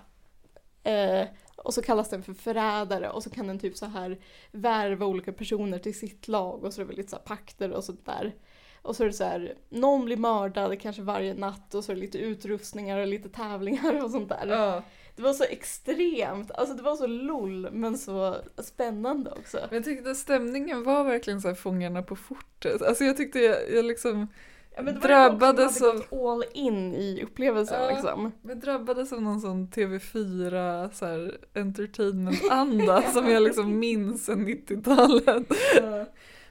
eh, 0.84 1.28
och 1.56 1.74
så 1.74 1.82
kallas 1.82 2.10
den 2.10 2.24
för 2.24 2.34
förrädare 2.34 3.10
och 3.10 3.24
så 3.24 3.30
kan 3.30 3.48
den 3.48 3.60
typ 3.60 3.78
så 3.78 3.86
här 3.86 4.20
värva 4.52 5.06
olika 5.06 5.34
personer 5.34 5.80
till 5.80 6.00
sitt 6.00 6.28
lag 6.28 6.64
och 6.64 6.74
så 6.74 6.82
är 6.82 6.86
det 6.86 6.88
väl 6.88 6.98
lite 6.98 7.10
så 7.10 7.18
pakter 7.18 7.72
och 7.72 7.84
sånt 7.84 8.06
där. 8.06 8.36
Och 8.82 8.96
så 8.96 9.04
är 9.04 9.08
det 9.08 9.14
så 9.14 9.24
här, 9.24 9.56
någon 9.70 10.06
blir 10.06 10.18
mördad 10.18 10.82
kanske 10.82 11.02
varje 11.02 11.34
natt 11.34 11.76
och 11.76 11.84
så 11.84 11.92
är 11.92 11.96
det 11.96 12.02
lite 12.02 12.18
utrustningar 12.18 12.98
och 12.98 13.08
lite 13.08 13.30
tävlingar 13.30 14.04
och 14.04 14.12
sånt 14.12 14.30
där. 14.30 14.48
ja. 14.48 14.84
Det 15.16 15.22
var 15.22 15.34
så 15.34 15.44
extremt, 15.44 16.52
alltså 16.52 16.76
det 16.76 16.84
var 16.84 16.96
så 16.96 17.08
LOL 17.08 17.68
men 17.72 17.98
så 17.98 18.36
spännande 18.64 19.32
också. 19.32 19.58
Men 19.58 19.76
jag 19.76 19.84
tyckte 19.84 20.16
stämningen 20.16 20.84
var 20.84 21.04
verkligen 21.04 21.42
så 21.42 21.48
här 21.48 21.56
Fångarna 21.56 22.04
på 22.04 22.16
fortet. 22.16 22.82
Alltså 22.82 23.04
jag 23.04 23.18
tyckte 23.18 23.40
jag, 23.40 23.58
jag 23.74 23.86
liksom 23.86 24.28
Ja, 24.76 24.82
men 24.82 24.94
det 24.94 25.00
Drabbades 25.00 25.82
av- 25.82 26.04
all 26.12 26.44
in 26.54 26.94
i 26.96 27.24
upplevelsen 27.24 27.82
Ja. 27.82 27.90
liksom. 27.90 28.32
jag 28.42 28.60
drabbades 28.60 29.14
av 29.14 29.22
någon 29.22 29.42
sån 29.42 29.68
TV4 29.68 30.90
så 30.94 31.06
här, 31.06 31.38
entertainment-anda 31.54 33.02
som 33.14 33.30
jag 33.30 33.44
liksom 33.44 33.80
minns 33.80 34.26
sen 34.26 34.48
90-talet. 34.48 35.48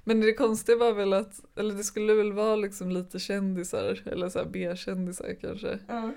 Men 0.05 0.20
det 0.20 0.33
konstiga 0.33 0.79
var 0.79 0.92
väl 0.92 1.12
att, 1.12 1.40
eller 1.57 1.75
det 1.75 1.85
skulle 1.85 2.14
väl 2.14 2.33
vara 2.33 2.57
liksom 2.57 2.90
lite 2.90 3.18
kändisar, 3.18 4.03
eller 4.07 4.29
så 4.29 4.38
här 4.38 4.46
B-kändisar 4.46 5.37
kanske. 5.40 5.79
Ja. 5.88 6.11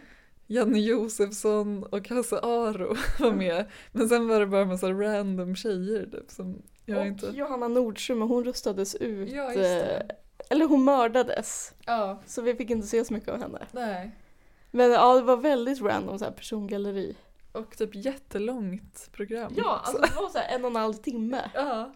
Janne 0.47 0.79
Josefsson 0.79 1.83
och 1.83 2.09
Hasse 2.09 2.39
Aro 2.39 2.95
var 3.19 3.31
med. 3.31 3.65
Men 3.91 4.09
sen 4.09 4.27
var 4.27 4.39
det 4.39 4.47
bara 4.47 4.61
en 4.61 4.67
massa 4.67 4.91
random 4.91 5.55
tjejer 5.55 6.05
typ 6.05 6.31
som 6.31 6.61
jag 6.85 6.99
och 6.99 7.05
inte... 7.05 7.27
Johanna 7.27 7.67
Nordström, 7.67 8.21
hon 8.21 8.43
röstades 8.45 8.95
ut. 8.95 9.31
Ja, 9.31 9.53
eh, 9.53 10.01
Eller 10.49 10.65
hon 10.67 10.83
mördades. 10.83 11.73
Ja, 11.85 12.21
Så 12.25 12.41
vi 12.41 12.55
fick 12.55 12.69
inte 12.69 12.87
se 12.87 13.05
så 13.05 13.13
mycket 13.13 13.29
av 13.29 13.39
henne. 13.39 13.67
nej. 13.71 14.11
Men 14.75 14.91
ja, 14.91 15.15
det 15.15 15.21
var 15.21 15.37
väldigt 15.37 15.81
random 15.81 16.19
så 16.19 16.25
här 16.25 16.31
persongalleri. 16.31 17.15
Och 17.51 17.77
typ 17.77 17.95
jättelångt 17.95 19.09
program. 19.11 19.53
Ja, 19.57 19.81
alltså 19.83 20.01
det 20.01 20.15
var 20.15 20.29
så 20.29 20.37
här 20.37 20.55
en 20.55 20.63
och 20.65 20.69
en 20.69 20.75
halv 20.75 20.93
timme. 20.93 21.41
Ja. 21.53 21.93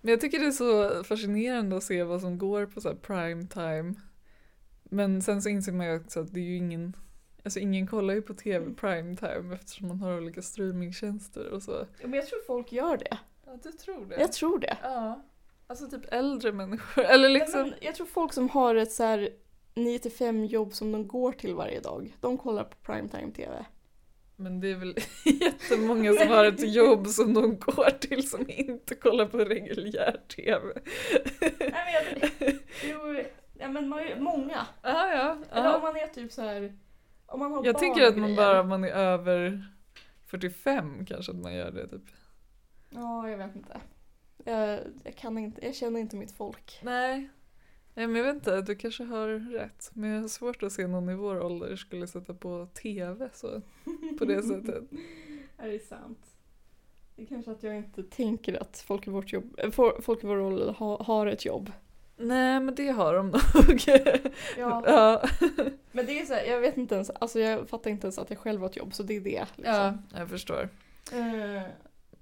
Men 0.00 0.10
jag 0.10 0.20
tycker 0.20 0.38
det 0.38 0.46
är 0.46 0.50
så 0.50 1.04
fascinerande 1.04 1.76
att 1.76 1.82
se 1.82 2.02
vad 2.04 2.20
som 2.20 2.38
går 2.38 2.66
på 2.66 2.80
så 2.80 2.88
här 2.88 2.96
prime 2.96 3.46
time. 3.46 3.94
Men 4.84 5.22
sen 5.22 5.42
så 5.42 5.48
inser 5.48 5.72
man 5.72 5.86
ju 5.86 5.96
också 5.96 6.20
att 6.20 6.32
det 6.34 6.40
är 6.40 6.44
ju 6.44 6.56
ingen, 6.56 6.96
alltså 7.44 7.60
ingen 7.60 7.86
kollar 7.86 8.14
ju 8.14 8.22
på 8.22 8.34
tv 8.34 8.74
prime 8.74 9.16
time 9.16 9.54
eftersom 9.54 9.88
man 9.88 10.00
har 10.00 10.16
olika 10.16 10.42
streamingtjänster 10.42 11.48
och 11.48 11.62
så. 11.62 11.86
Ja, 12.00 12.06
Men 12.06 12.12
jag 12.12 12.26
tror 12.26 12.40
folk 12.46 12.72
gör 12.72 12.96
det. 12.96 13.18
Ja, 13.46 13.58
du 13.62 13.72
tror 13.72 14.06
det? 14.06 14.20
Jag 14.20 14.32
tror 14.32 14.58
det. 14.58 14.76
Ja. 14.82 15.22
Alltså 15.66 15.86
typ 15.90 16.12
äldre 16.12 16.52
människor, 16.52 17.04
eller 17.04 17.28
liksom. 17.28 17.60
Men 17.60 17.74
jag 17.80 17.94
tror 17.94 18.06
folk 18.06 18.32
som 18.32 18.48
har 18.48 18.74
ett 18.74 18.92
så 18.92 19.02
här 19.02 19.30
9 19.74 19.98
till 19.98 20.12
5 20.12 20.44
jobb 20.44 20.74
som 20.74 20.92
de 20.92 21.08
går 21.08 21.32
till 21.32 21.54
varje 21.54 21.80
dag, 21.80 22.16
de 22.20 22.38
kollar 22.38 22.64
på 22.64 22.76
primetime 22.76 23.32
TV. 23.32 23.64
Men 24.36 24.60
det 24.60 24.70
är 24.70 24.74
väl 24.74 24.94
jättemånga 25.24 26.12
som 26.12 26.28
har 26.28 26.44
ett 26.44 26.74
jobb 26.74 27.06
som 27.06 27.34
de 27.34 27.58
går 27.58 27.90
till 27.90 28.28
som 28.28 28.50
inte 28.50 28.94
kollar 28.94 29.26
på 29.26 29.38
reguljär 29.38 30.20
tv. 30.36 30.64
Nej 31.40 31.50
men 31.60 31.92
jag, 31.92 32.30
jo, 32.90 33.24
ja 33.58 33.68
men 33.68 33.88
många. 34.18 34.66
Ja, 34.82 35.08
ja. 35.08 35.36
Eller 35.52 35.76
om 35.76 35.82
man 35.82 35.96
är 35.96 36.06
typ 36.06 36.32
så 36.32 36.42
här. 36.42 36.74
Om 37.26 37.40
man 37.40 37.52
har 37.52 37.64
Jag 37.64 37.74
barn 37.74 37.80
tänker 37.80 38.02
och 38.02 38.08
att 38.08 38.16
man 38.16 38.36
bara, 38.36 38.62
man 38.62 38.84
är 38.84 38.88
över 38.88 39.68
45 40.26 41.06
kanske 41.06 41.32
att 41.32 41.38
man 41.38 41.54
gör 41.54 41.70
det 41.70 41.88
typ. 41.88 42.02
Ja, 42.90 43.28
jag 43.30 43.38
vet 43.38 43.56
inte. 43.56 43.80
Jag, 44.44 44.80
jag 45.04 45.16
kan 45.16 45.38
inte, 45.38 45.66
jag 45.66 45.74
känner 45.74 46.00
inte 46.00 46.16
mitt 46.16 46.32
folk. 46.32 46.80
Nej. 46.82 47.30
Nej 47.94 48.06
men 48.06 48.16
jag 48.16 48.24
vet 48.24 48.34
inte, 48.34 48.60
du 48.60 48.74
kanske 48.76 49.04
har 49.04 49.28
rätt. 49.52 49.90
Men 49.94 50.10
jag 50.10 50.20
har 50.20 50.28
svårt 50.28 50.62
att 50.62 50.72
se 50.72 50.86
någon 50.86 51.08
i 51.08 51.14
vår 51.14 51.40
ålder 51.42 51.76
skulle 51.76 52.06
sätta 52.06 52.34
på 52.34 52.66
tv 52.74 53.28
så, 53.34 53.60
på 54.18 54.24
det 54.24 54.42
sättet. 54.48 54.84
Är 55.58 55.68
det 55.68 55.78
sant? 55.78 56.18
Det 57.16 57.22
är 57.22 57.26
kanske 57.26 57.50
att 57.50 57.62
jag 57.62 57.76
inte 57.76 58.02
tänker 58.02 58.62
att 58.62 58.78
folk 58.86 59.06
i, 59.06 59.10
vårt 59.10 59.32
jobb, 59.32 59.54
äh, 59.58 59.70
for- 59.70 60.00
folk 60.02 60.24
i 60.24 60.26
vår 60.26 60.36
ålder 60.38 60.72
ha, 60.72 61.02
har 61.02 61.26
ett 61.26 61.44
jobb. 61.44 61.72
Nej 62.16 62.60
men 62.60 62.74
det 62.74 62.88
har 62.88 63.14
de 63.14 63.28
nog. 63.28 63.82
Ja. 64.58 64.82
ja. 64.86 65.22
Men 65.92 66.06
det 66.06 66.20
är 66.20 66.26
så 66.26 66.34
här, 66.34 66.44
jag 66.44 66.60
vet 66.60 66.76
inte 66.76 66.94
ens, 66.94 67.10
alltså 67.10 67.40
jag 67.40 67.68
fattar 67.68 67.90
inte 67.90 68.06
ens 68.06 68.18
att 68.18 68.30
jag 68.30 68.38
själv 68.38 68.60
har 68.60 68.68
ett 68.68 68.76
jobb 68.76 68.94
så 68.94 69.02
det 69.02 69.16
är 69.16 69.20
det. 69.20 69.44
Liksom. 69.56 69.74
ja, 69.74 69.94
jag 70.18 70.28
förstår. 70.28 70.68
Eh, 71.12 71.62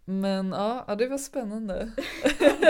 Men 0.05 0.53
ja, 0.53 0.85
ja 0.87 0.95
det 0.95 1.07
var 1.07 1.19
spännande. 1.19 1.93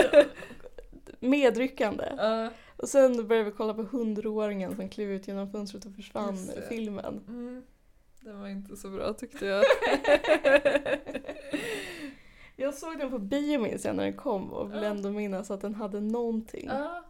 medryckande. 1.19 2.13
Ja. 2.17 2.49
Och 2.77 2.89
sen 2.89 3.27
började 3.27 3.49
vi 3.49 3.55
kolla 3.57 3.73
på 3.73 3.83
hundraåringen 3.83 4.75
som 4.75 4.89
klev 4.89 5.11
ut 5.11 5.27
genom 5.27 5.51
fönstret 5.51 5.85
och 5.85 5.95
försvann 5.95 6.35
i 6.35 6.61
filmen. 6.69 7.23
Mm. 7.27 7.63
Det 8.21 8.33
var 8.33 8.47
inte 8.47 8.75
så 8.75 8.89
bra 8.89 9.13
tyckte 9.13 9.45
jag. 9.45 9.65
Jag 12.55 12.73
såg 12.73 12.97
den 12.97 13.09
på 13.09 13.19
bio 13.19 13.59
minns 13.59 13.85
jag 13.85 13.95
när 13.95 14.03
den 14.03 14.13
kom 14.13 14.53
och 14.53 14.73
vill 14.73 14.83
ändå 14.83 15.09
minnas 15.09 15.51
att 15.51 15.61
den 15.61 15.75
hade 15.75 16.01
någonting. 16.01 16.65
Ja, 16.67 17.03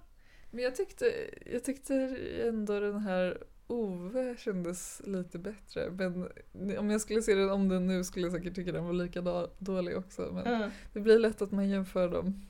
men 0.54 0.64
jag 0.64 0.76
tyckte, 0.76 1.14
jag 1.52 1.64
tyckte 1.64 2.18
ändå 2.48 2.80
den 2.80 3.00
här 3.00 3.38
Ove 3.68 4.36
kändes 4.38 5.02
lite 5.06 5.38
bättre. 5.40 5.90
Men 5.92 6.78
om 6.78 6.90
jag 6.90 7.02
skulle 7.02 7.22
se 7.22 7.36
den 7.36 7.50
om 7.50 7.70
den 7.70 7.88
nu 7.88 8.04
skulle 8.04 8.26
jag 8.26 8.34
säkert 8.34 8.56
tycka 8.56 8.72
den 8.72 8.86
var 8.86 8.94
lika 8.94 9.22
då- 9.22 9.50
dålig 9.60 9.98
också. 9.98 10.30
Men 10.34 10.48
Mm. 10.56 10.70
det 10.94 11.00
blir 11.00 11.20
lätt 11.20 11.42
att 11.42 11.52
man 11.52 11.70
jämför 11.70 12.10
dem. 12.10 12.42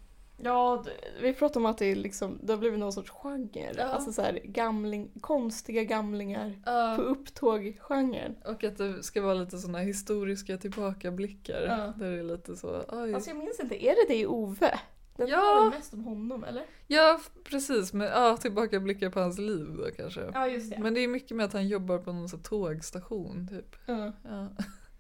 Ja, 0.43 0.85
vi 1.21 1.33
pratade 1.33 1.59
om 1.59 1.65
att 1.65 1.77
det, 1.77 1.95
liksom, 1.95 2.39
det 2.43 2.53
har 2.53 2.57
blivit 2.59 2.79
någon 2.79 2.93
sorts 2.93 3.09
genre. 3.11 3.73
Ja. 3.77 3.83
Alltså 3.83 4.11
så 4.11 4.21
här, 4.21 4.39
gamling, 4.43 5.11
konstiga 5.21 5.83
gamlingar 5.83 6.55
på 6.97 7.01
upptåg-genren. 7.01 8.35
Och 8.45 8.63
att 8.63 8.77
det 8.77 9.03
ska 9.03 9.21
vara 9.21 9.33
lite 9.33 9.57
sådana 9.57 9.79
historiska 9.79 10.57
tillbakablickar. 10.57 11.61
Ja. 11.61 11.93
Där 12.05 12.11
det 12.11 12.19
är 12.19 12.23
lite 12.23 12.55
så, 12.55 12.83
oj. 12.91 13.13
Alltså 13.13 13.29
jag 13.29 13.37
minns 13.37 13.59
inte, 13.59 13.85
är 13.85 13.89
det 13.95 14.05
det 14.13 14.19
i 14.19 14.25
Ove? 14.25 14.79
Den 15.17 15.27
Ja. 15.27 15.37
handlar 15.37 15.69
väl 15.69 15.79
mest 15.79 15.93
om 15.93 16.03
honom 16.03 16.43
eller? 16.43 16.63
Ja, 16.87 17.19
precis. 17.43 17.93
Men 17.93 18.07
ja, 18.07 18.37
tillbakablickar 18.37 19.09
på 19.09 19.19
hans 19.19 19.37
liv 19.37 19.65
då 19.77 19.91
kanske. 19.97 20.21
Ja 20.33 20.47
just 20.47 20.69
det. 20.71 20.77
Men 20.79 20.93
det 20.93 20.99
är 20.99 21.07
mycket 21.07 21.37
med 21.37 21.45
att 21.45 21.53
han 21.53 21.67
jobbar 21.67 21.97
på 21.97 22.11
någon 22.13 22.29
här 22.29 22.37
tågstation 22.37 23.47
typ. 23.47 23.75
Ja. 23.85 24.11
Ja, 24.23 24.47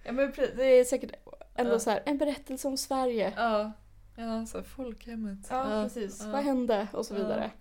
ja 0.03 0.11
men 0.11 0.31
det 0.55 0.63
är 0.79 0.83
säkert 0.83 1.11
ändå 1.55 1.71
Ja. 1.73 1.79
så 1.79 1.89
här, 1.89 2.03
en 2.05 2.17
berättelse 2.17 2.67
om 2.67 2.77
Sverige. 2.77 3.33
ja, 3.35 3.71
ja 4.17 4.45
så 4.45 4.57
här, 4.57 4.65
folkhemmet. 4.65 5.47
Ja, 5.49 5.81
precis, 5.83 6.21
ja. 6.25 6.31
vad 6.31 6.43
hände 6.43 6.87
och 6.93 7.05
så 7.05 7.13
vidare. 7.15 7.51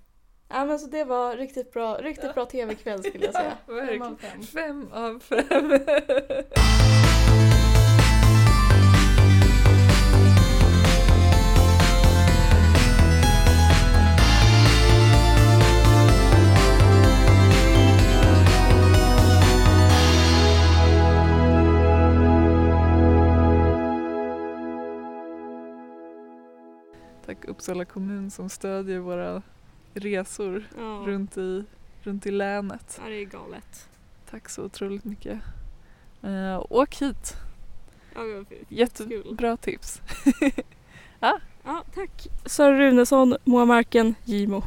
Ja 0.48 0.64
men 0.64 0.78
så 0.78 0.86
det 0.86 1.04
var 1.04 1.36
riktigt 1.36 1.72
bra, 1.72 1.96
riktigt 1.96 2.34
bra 2.34 2.44
tv-kväll 2.44 3.02
skulle 3.04 3.24
jag 3.24 3.34
säga. 3.42 3.56
Ja, 3.66 3.74
Fem 3.86 4.02
av 4.02 4.10
verkligen. 4.10 4.42
fem. 4.42 4.42
Fem 4.42 4.92
av 4.92 5.18
fem. 5.20 5.70
Uppsala 27.44 27.84
kommun 27.84 28.30
som 28.30 28.48
stödjer 28.48 28.98
våra 28.98 29.42
resor 29.94 30.64
Ja. 30.78 30.82
runt 31.06 31.36
i 31.36 31.64
runt 32.02 32.26
i 32.26 32.30
länet. 32.30 33.00
Ja, 33.04 33.08
det 33.08 33.16
är 33.22 33.24
galet. 33.24 33.88
Tack 34.30 34.48
så 34.48 34.62
otroligt 34.64 35.04
mycket. 35.04 35.38
Eh, 36.22 36.62
åk 36.70 36.94
hit. 36.96 37.34
Ja. 38.14 38.20
Jättebra 38.68 39.56
tips. 39.56 40.00
Ja, 41.64 41.84
tack. 41.94 42.26
Sara 42.46 42.78
Runesson, 42.78 43.36
Moa 43.44 43.64
Marken, 43.64 44.14
Gimo. 44.24 44.62